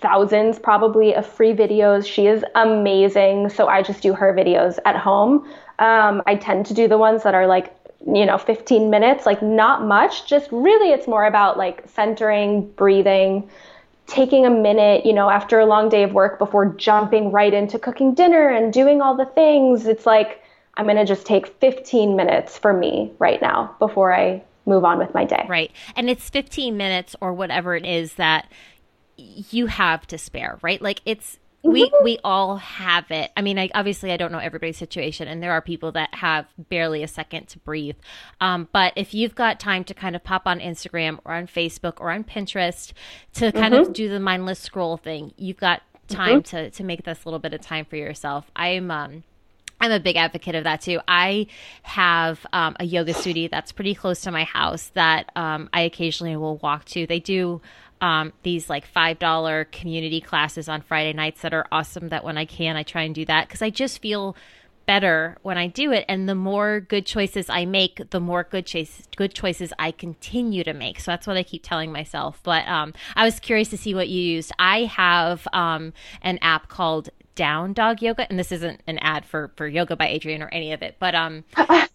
[0.00, 2.06] thousands probably of free videos.
[2.06, 3.50] She is amazing.
[3.50, 5.48] So I just do her videos at home.
[5.78, 7.74] Um, I tend to do the ones that are like,
[8.06, 10.26] you know, 15 minutes, like not much.
[10.26, 13.48] Just really, it's more about like centering, breathing,
[14.06, 17.78] taking a minute, you know, after a long day of work before jumping right into
[17.78, 19.86] cooking dinner and doing all the things.
[19.86, 20.42] It's like,
[20.74, 24.98] I'm going to just take 15 minutes for me right now before I move on
[24.98, 25.46] with my day.
[25.48, 25.72] Right.
[25.94, 28.50] And it's 15 minutes or whatever it is that
[29.16, 30.80] you have to spare, right?
[30.80, 33.30] Like it's we we all have it.
[33.36, 36.46] I mean, I, obviously, I don't know everybody's situation, and there are people that have
[36.68, 37.96] barely a second to breathe.
[38.40, 41.94] Um, but if you've got time to kind of pop on Instagram or on Facebook
[42.00, 42.92] or on Pinterest
[43.34, 43.88] to kind mm-hmm.
[43.88, 46.56] of do the mindless scroll thing, you've got time mm-hmm.
[46.56, 48.50] to to make this little bit of time for yourself.
[48.54, 49.24] I'm um
[49.80, 51.00] I'm a big advocate of that too.
[51.06, 51.48] I
[51.82, 56.34] have um, a yoga studio that's pretty close to my house that um, I occasionally
[56.36, 57.06] will walk to.
[57.06, 57.60] They do
[58.00, 62.08] um, these like $5 community classes on Friday nights that are awesome.
[62.08, 64.36] That when I can, I try and do that because I just feel
[64.86, 66.04] better when I do it.
[66.08, 70.64] And the more good choices I make, the more good choices good choices I continue
[70.64, 71.00] to make.
[71.00, 72.40] So that's what I keep telling myself.
[72.42, 74.52] But um, I was curious to see what you used.
[74.58, 75.92] I have um,
[76.22, 80.06] an app called Down Dog Yoga, and this isn't an ad for for Yoga by
[80.08, 81.44] Adriene or any of it, but um.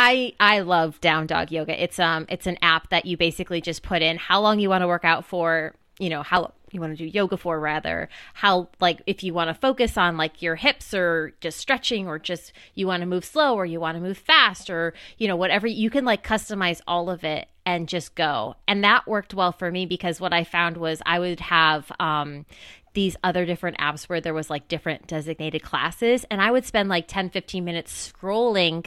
[0.00, 1.82] I I love Down Dog Yoga.
[1.82, 4.82] It's um it's an app that you basically just put in how long you want
[4.82, 8.68] to work out for, you know, how you want to do yoga for rather, how
[8.80, 12.52] like if you want to focus on like your hips or just stretching or just
[12.74, 15.66] you want to move slow or you want to move fast or you know whatever
[15.66, 18.54] you can like customize all of it and just go.
[18.68, 22.46] And that worked well for me because what I found was I would have um
[22.94, 26.88] these other different apps where there was like different designated classes and I would spend
[26.88, 28.86] like 10 15 minutes scrolling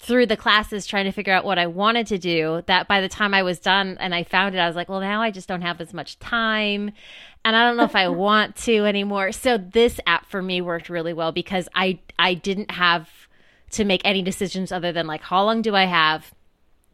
[0.00, 3.08] through the classes trying to figure out what I wanted to do that by the
[3.08, 5.48] time I was done and I found it, I was like, well, now I just
[5.48, 6.92] don't have as much time.
[7.44, 9.32] And I don't know if I want to anymore.
[9.32, 13.08] So this app for me worked really well because I I didn't have
[13.70, 16.32] to make any decisions other than like how long do I have?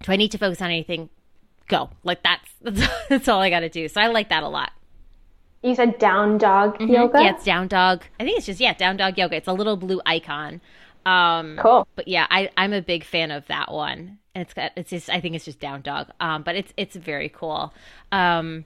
[0.02, 1.11] Do I need to focus on anything?
[1.68, 1.90] Go.
[2.05, 3.86] Like that's that's, that's all I got to do.
[3.88, 4.72] So I like that a lot.
[5.62, 6.92] You said down dog mm-hmm.
[6.92, 7.22] yoga?
[7.22, 8.05] Yeah, it's down dog.
[8.18, 9.36] I think it's just yeah, down dog yoga.
[9.36, 10.61] It's a little blue icon.
[11.07, 11.86] Um, cool.
[11.96, 14.18] But yeah, I, I'm a big fan of that one.
[14.34, 16.09] And it's got, it's just, I think it's just down dog.
[16.20, 17.72] Um, but it's, it's very cool.
[18.11, 18.64] Um,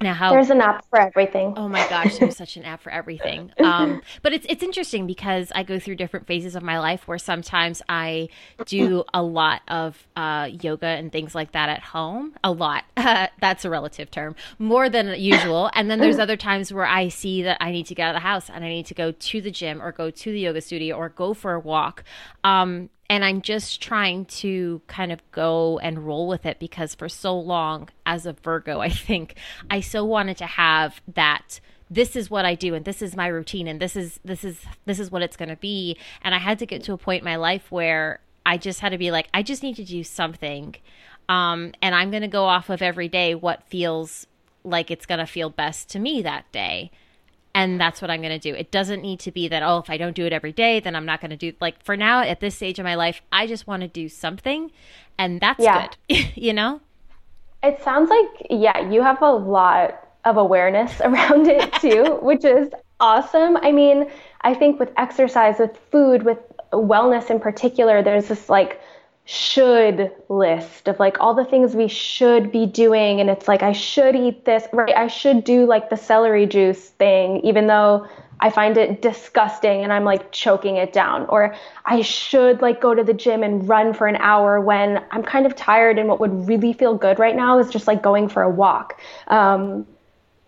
[0.00, 1.54] now how there's an app for everything.
[1.56, 3.52] Oh my gosh, there's such an app for everything.
[3.68, 7.18] Um, but it's it's interesting because I go through different phases of my life where
[7.18, 8.30] sometimes I
[8.64, 12.34] do a lot of uh, yoga and things like that at home.
[12.42, 12.84] A lot.
[12.96, 14.36] that's a relative term.
[14.58, 15.70] More than usual.
[15.74, 18.22] And then there's other times where I see that I need to get out of
[18.22, 20.60] the house and I need to go to the gym or go to the yoga
[20.62, 22.04] studio or go for a walk.
[22.42, 27.08] Um, and I'm just trying to kind of go and roll with it because for
[27.08, 29.36] so long, as a Virgo, I think
[29.70, 33.28] I so wanted to have that this is what I do and this is my
[33.28, 35.96] routine and this is this is this is what it's going to be.
[36.22, 38.90] And I had to get to a point in my life where I just had
[38.90, 40.76] to be like I just need to do something.
[41.30, 44.26] Um, and I'm going to go off of every day what feels
[44.64, 46.90] like it's going to feel best to me that day
[47.58, 48.54] and that's what I'm going to do.
[48.54, 50.94] It doesn't need to be that oh if I don't do it every day then
[50.94, 53.46] I'm not going to do like for now at this stage of my life I
[53.46, 54.70] just want to do something
[55.18, 55.88] and that's yeah.
[56.08, 56.30] good.
[56.36, 56.80] you know?
[57.62, 62.70] It sounds like yeah, you have a lot of awareness around it too, which is
[63.00, 63.56] awesome.
[63.58, 64.08] I mean,
[64.42, 66.38] I think with exercise, with food, with
[66.72, 68.80] wellness in particular, there's this like
[69.30, 73.72] should list of like all the things we should be doing and it's like I
[73.72, 74.96] should eat this right?
[74.96, 78.08] I should do like the celery juice thing even though
[78.40, 81.26] I find it disgusting and I'm like choking it down.
[81.26, 81.54] Or
[81.84, 85.44] I should like go to the gym and run for an hour when I'm kind
[85.44, 88.40] of tired and what would really feel good right now is just like going for
[88.40, 88.98] a walk.
[89.26, 89.86] Um,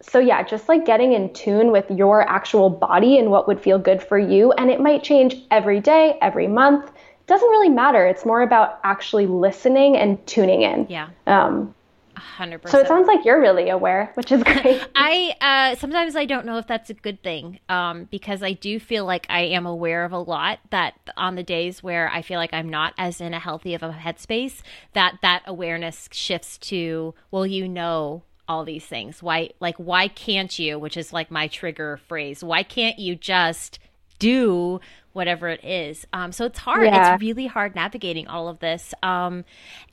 [0.01, 3.79] so yeah just like getting in tune with your actual body and what would feel
[3.79, 4.53] good for you.
[4.53, 6.91] And it might change every day every month
[7.31, 8.07] doesn't really matter.
[8.07, 10.87] It's more about actually listening and tuning in.
[10.91, 11.09] Yeah.
[11.27, 11.75] Um,
[12.17, 12.69] 100%.
[12.69, 14.85] So it sounds like you're really aware, which is great.
[14.95, 18.81] I uh, sometimes I don't know if that's a good thing um, because I do
[18.81, 22.39] feel like I am aware of a lot that on the days where I feel
[22.39, 24.63] like I'm not as in a healthy of a headspace,
[24.93, 29.23] that that awareness shifts to well, you know all these things.
[29.23, 32.43] Why like why can't you, which is like my trigger phrase.
[32.43, 33.79] Why can't you just
[34.19, 34.81] do
[35.13, 36.07] whatever it is.
[36.13, 36.85] Um, so it's hard.
[36.85, 37.15] Yeah.
[37.15, 38.95] It's really hard navigating all of this.
[39.03, 39.45] Um,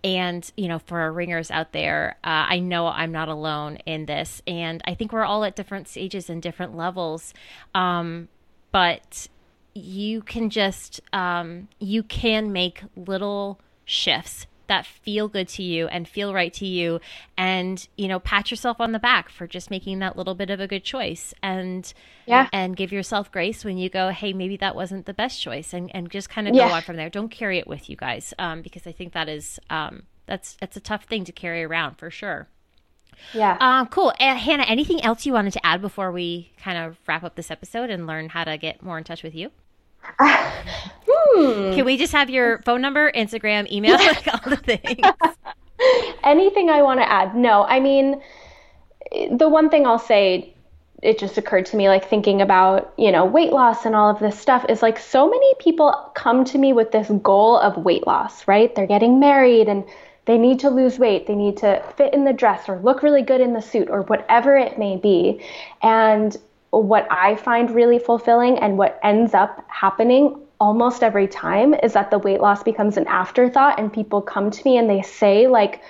[0.03, 4.05] and, you know, for our ringers out there, uh, I know I'm not alone in
[4.05, 4.41] this.
[4.45, 7.33] And I think we're all at different stages and different levels.
[7.73, 8.27] Um,
[8.71, 9.27] but
[9.73, 16.07] you can just, um, you can make little shifts that feel good to you and
[16.07, 16.99] feel right to you
[17.37, 20.59] and you know pat yourself on the back for just making that little bit of
[20.59, 21.93] a good choice and
[22.25, 25.73] yeah and give yourself grace when you go hey maybe that wasn't the best choice
[25.73, 26.67] and and just kind of yeah.
[26.67, 29.29] go on from there don't carry it with you guys um, because i think that
[29.29, 32.47] is um, that's that's a tough thing to carry around for sure
[33.33, 33.57] yeah.
[33.59, 34.13] Um, cool.
[34.19, 37.49] Uh, Hannah, anything else you wanted to add before we kind of wrap up this
[37.49, 39.51] episode and learn how to get more in touch with you?
[40.19, 41.73] Hmm.
[41.73, 45.05] Can we just have your phone number, Instagram, email, like all the things?
[46.23, 47.35] Anything I want to add?
[47.35, 47.63] No.
[47.63, 48.21] I mean,
[49.31, 50.53] the one thing I'll say
[51.03, 54.19] it just occurred to me like thinking about you know weight loss and all of
[54.19, 58.07] this stuff is like so many people come to me with this goal of weight
[58.07, 59.83] loss right they're getting married and
[60.25, 63.21] they need to lose weight they need to fit in the dress or look really
[63.21, 65.39] good in the suit or whatever it may be
[65.83, 66.37] and
[66.71, 72.09] what i find really fulfilling and what ends up happening almost every time is that
[72.11, 75.81] the weight loss becomes an afterthought and people come to me and they say like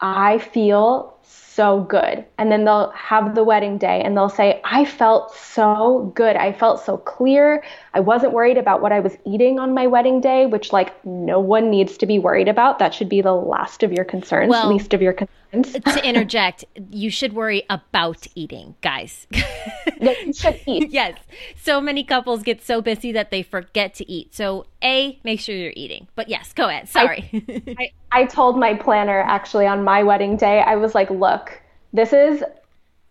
[0.00, 1.16] i feel
[1.56, 2.24] so good.
[2.36, 6.36] And then they'll have the wedding day and they'll say, I felt so good.
[6.36, 7.64] I felt so clear.
[7.94, 11.40] I wasn't worried about what I was eating on my wedding day, which, like, no
[11.40, 12.78] one needs to be worried about.
[12.78, 15.35] That should be the last of your concerns, well, least of your concerns.
[15.52, 19.26] to interject, you should worry about eating, guys.
[20.00, 20.90] you should eat.
[20.90, 21.18] yes.
[21.56, 24.34] So many couples get so busy that they forget to eat.
[24.34, 26.08] So, A, make sure you're eating.
[26.14, 26.88] But yes, go ahead.
[26.88, 27.30] Sorry.
[27.48, 31.60] I, I, I told my planner actually on my wedding day, I was like, look,
[31.92, 32.42] this is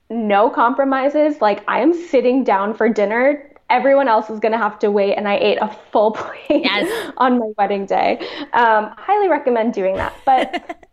[0.10, 1.42] no compromises.
[1.42, 3.52] Like, I am sitting down for dinner.
[3.70, 7.12] Everyone else is going to have to wait, and I ate a full plate yes.
[7.18, 8.20] on my wedding day.
[8.54, 10.85] Um, highly recommend doing that, but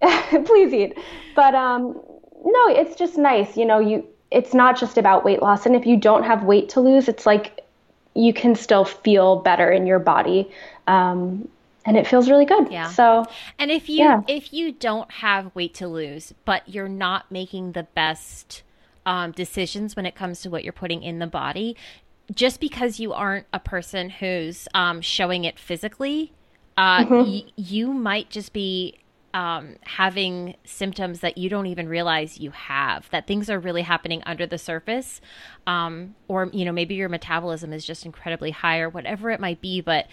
[0.44, 0.96] please eat.
[1.34, 2.00] But um,
[2.44, 3.56] no, it's just nice.
[3.56, 6.68] You know, you it's not just about weight loss, and if you don't have weight
[6.70, 7.64] to lose, it's like
[8.14, 10.50] you can still feel better in your body.
[10.86, 11.48] Um,
[11.84, 12.70] and it feels really good.
[12.70, 12.90] Yeah.
[12.90, 13.24] So,
[13.58, 14.20] and if you yeah.
[14.28, 18.62] if you don't have weight to lose, but you're not making the best
[19.06, 21.76] um, decisions when it comes to what you're putting in the body,
[22.34, 26.32] just because you aren't a person who's um, showing it physically,
[26.76, 27.30] uh, mm-hmm.
[27.30, 28.98] y- you might just be
[29.38, 33.08] um, having symptoms that you don't even realize you have.
[33.10, 35.20] That things are really happening under the surface,
[35.64, 39.60] um, or you know maybe your metabolism is just incredibly high or whatever it might
[39.60, 40.08] be, but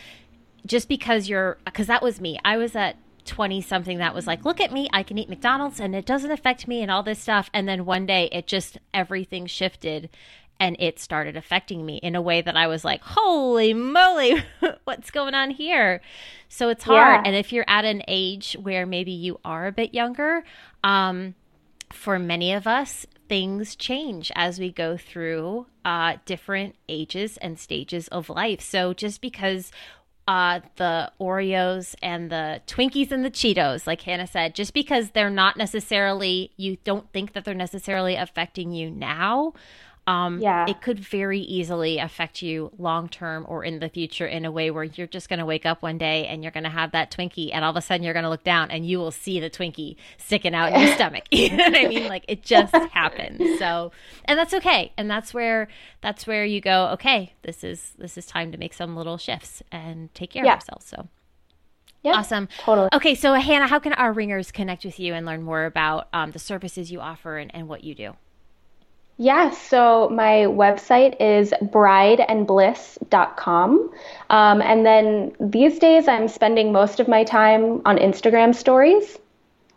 [0.68, 2.38] just because you're because that was me.
[2.46, 5.80] I was at 20 something that was like, look at me, I can eat McDonald's
[5.80, 7.50] and it doesn't affect me and all this stuff.
[7.52, 10.08] And then one day it just everything shifted
[10.60, 14.44] and it started affecting me in a way that I was like, holy moly,
[14.86, 16.02] what's going on here?
[16.48, 16.98] So it's hard.
[16.98, 17.24] Yeah.
[17.26, 20.44] And if you're at an age where maybe you are a bit younger,
[20.84, 21.36] um,
[21.92, 28.08] for many of us, things change as we go through uh, different ages and stages
[28.10, 28.62] of life.
[28.62, 29.72] So just because
[30.28, 35.30] uh, the Oreos and the Twinkies and the Cheetos, like Hannah said, just because they're
[35.30, 39.54] not necessarily, you don't think that they're necessarily affecting you now,
[40.08, 40.66] um, yeah.
[40.68, 44.70] it could very easily affect you long term or in the future in a way
[44.70, 47.10] where you're just going to wake up one day and you're going to have that
[47.12, 49.40] Twinkie, and all of a sudden you're going to look down and you will see
[49.40, 51.24] the Twinkie sticking out in your stomach.
[51.36, 52.08] You know what I mean?
[52.08, 53.60] Like it just happens.
[53.60, 53.92] So,
[54.26, 54.94] and that's okay.
[54.98, 55.68] And that's where
[56.02, 56.90] that's where you go.
[56.94, 60.54] Okay, this is this is time to make some little shifts and take care yeah.
[60.54, 60.86] of ourselves.
[60.86, 61.08] So.
[62.04, 62.48] Yeah, awesome.
[62.60, 62.90] Totally.
[62.94, 66.32] Okay, so Hannah, how can our ringers connect with you and learn more about um,
[66.32, 68.16] the services you offer and, and what you do?
[69.18, 73.92] Yeah, so my website is brideandbliss.com.
[74.30, 79.18] Um, and then these days, I'm spending most of my time on Instagram stories,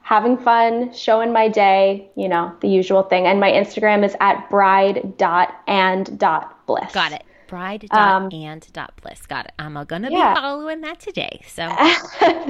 [0.02, 3.26] having fun, showing my day, you know, the usual thing.
[3.26, 6.92] And my Instagram is at bride.and.bliss.
[6.92, 7.22] Got it.
[7.46, 9.26] Bride.and.bliss.
[9.26, 9.52] Got it.
[9.58, 10.34] I'm going to yeah.
[10.34, 11.42] be following that today.
[11.46, 11.68] So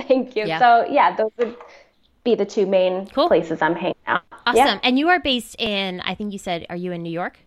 [0.08, 0.46] thank you.
[0.46, 0.58] Yeah.
[0.58, 1.54] So, yeah, those would
[2.30, 3.28] be the two main cool.
[3.28, 4.22] places I'm hanging out.
[4.46, 4.56] Awesome.
[4.56, 4.80] Yeah.
[4.82, 7.38] And you are based in, I think you said, are you in New York?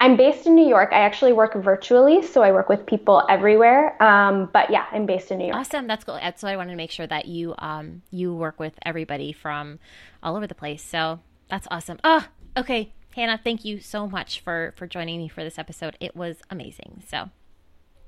[0.00, 0.90] I'm based in New York.
[0.92, 4.02] I actually work virtually, so I work with people everywhere.
[4.02, 5.56] Um, but yeah, I'm based in New York.
[5.56, 5.86] Awesome.
[5.86, 6.14] That's cool.
[6.14, 9.78] That's why I wanted to make sure that you um, you work with everybody from
[10.22, 10.82] all over the place.
[10.82, 11.98] So that's awesome.
[12.02, 12.92] Oh, okay.
[13.14, 15.96] Hannah, thank you so much for for joining me for this episode.
[16.00, 17.02] It was amazing.
[17.06, 17.30] So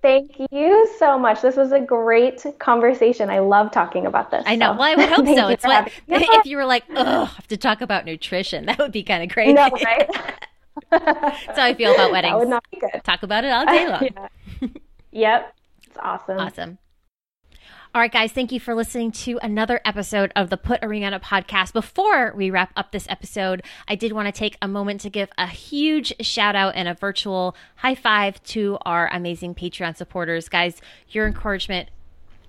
[0.03, 1.43] Thank you so much.
[1.43, 3.29] This was a great conversation.
[3.29, 4.43] I love talking about this.
[4.47, 4.73] I know.
[4.73, 4.79] So.
[4.79, 5.49] Well, I would hope so.
[5.49, 8.93] It's like if you were like, oh, I have to talk about nutrition, that would
[8.93, 9.53] be kind of crazy.
[9.53, 10.11] No, right?
[10.91, 12.33] That's how I feel about weddings.
[12.33, 13.05] That would not be good.
[13.05, 14.03] Talk about it all day long.
[14.03, 14.69] yeah.
[15.13, 15.55] Yep.
[15.87, 16.39] It's awesome.
[16.39, 16.79] Awesome.
[17.93, 21.05] All right, guys, thank you for listening to another episode of the Put a Ring
[21.05, 21.73] on It podcast.
[21.73, 25.29] Before we wrap up this episode, I did want to take a moment to give
[25.37, 30.49] a huge shout out and a virtual high five to our amazing Patreon supporters.
[30.49, 31.89] Guys, your encouragement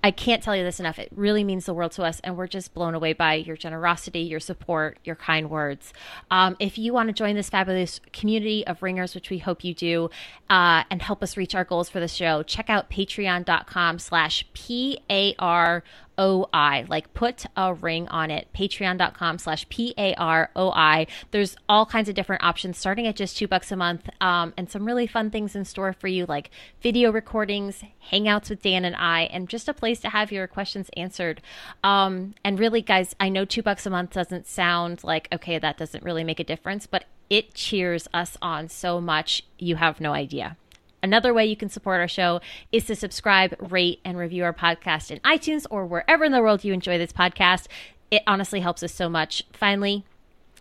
[0.04, 0.98] I can't tell you this enough.
[0.98, 4.20] It really means the world to us, and we're just blown away by your generosity,
[4.20, 5.92] your support, your kind words.
[6.30, 9.74] Um, if you want to join this fabulous community of ringers, which we hope you
[9.74, 10.10] do,
[10.50, 15.84] uh, and help us reach our goals for the show, check out patreon.com slash P-A-R
[16.18, 21.06] O-I, like put a ring on it, patreon.com slash P-A-R-O-I.
[21.30, 24.70] There's all kinds of different options starting at just two bucks a month um, and
[24.70, 26.50] some really fun things in store for you like
[26.80, 30.90] video recordings, hangouts with Dan and I, and just a place to have your questions
[30.96, 31.40] answered.
[31.82, 35.78] Um, and really, guys, I know two bucks a month doesn't sound like, okay, that
[35.78, 40.12] doesn't really make a difference, but It cheers us on so much, you have no
[40.12, 40.58] idea.
[41.02, 42.40] Another way you can support our show
[42.70, 46.64] is to subscribe, rate, and review our podcast in iTunes or wherever in the world
[46.64, 47.66] you enjoy this podcast.
[48.10, 49.42] It honestly helps us so much.
[49.52, 50.04] Finally,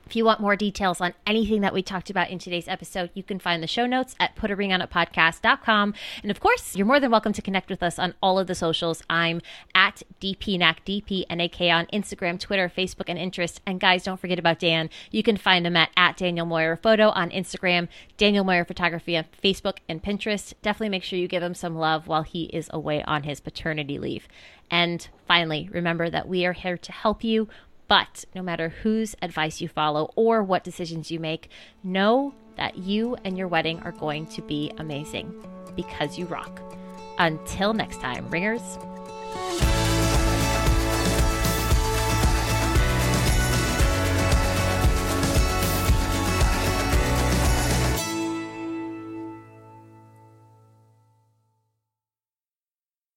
[0.06, 3.24] if you want more details on anything that we talked about in today's episode, you
[3.24, 5.94] can find the show notes at putaringonitpodcast.com.
[6.22, 8.56] And of course, you're more than welcome to connect with us on all of the
[8.56, 9.04] socials.
[9.10, 9.42] I'm
[9.74, 13.60] at DPNAC, DPNAK on Instagram, Twitter, Facebook, and Pinterest.
[13.66, 14.90] And guys, don't forget about Dan.
[15.12, 17.88] You can find him at, at Daniel Moyer Photo on Instagram,
[18.18, 20.54] Daniel Moyer Photography on Facebook and Pinterest.
[20.62, 23.98] Definitely make sure you give him some love while he is away on his paternity
[23.98, 24.28] leave.
[24.70, 27.50] And finally, remember that we are here to help you
[27.92, 31.50] but no matter whose advice you follow or what decisions you make,
[31.84, 35.34] know that you and your wedding are going to be amazing
[35.76, 36.62] because you rock.
[37.20, 38.78] Until next time, ringers.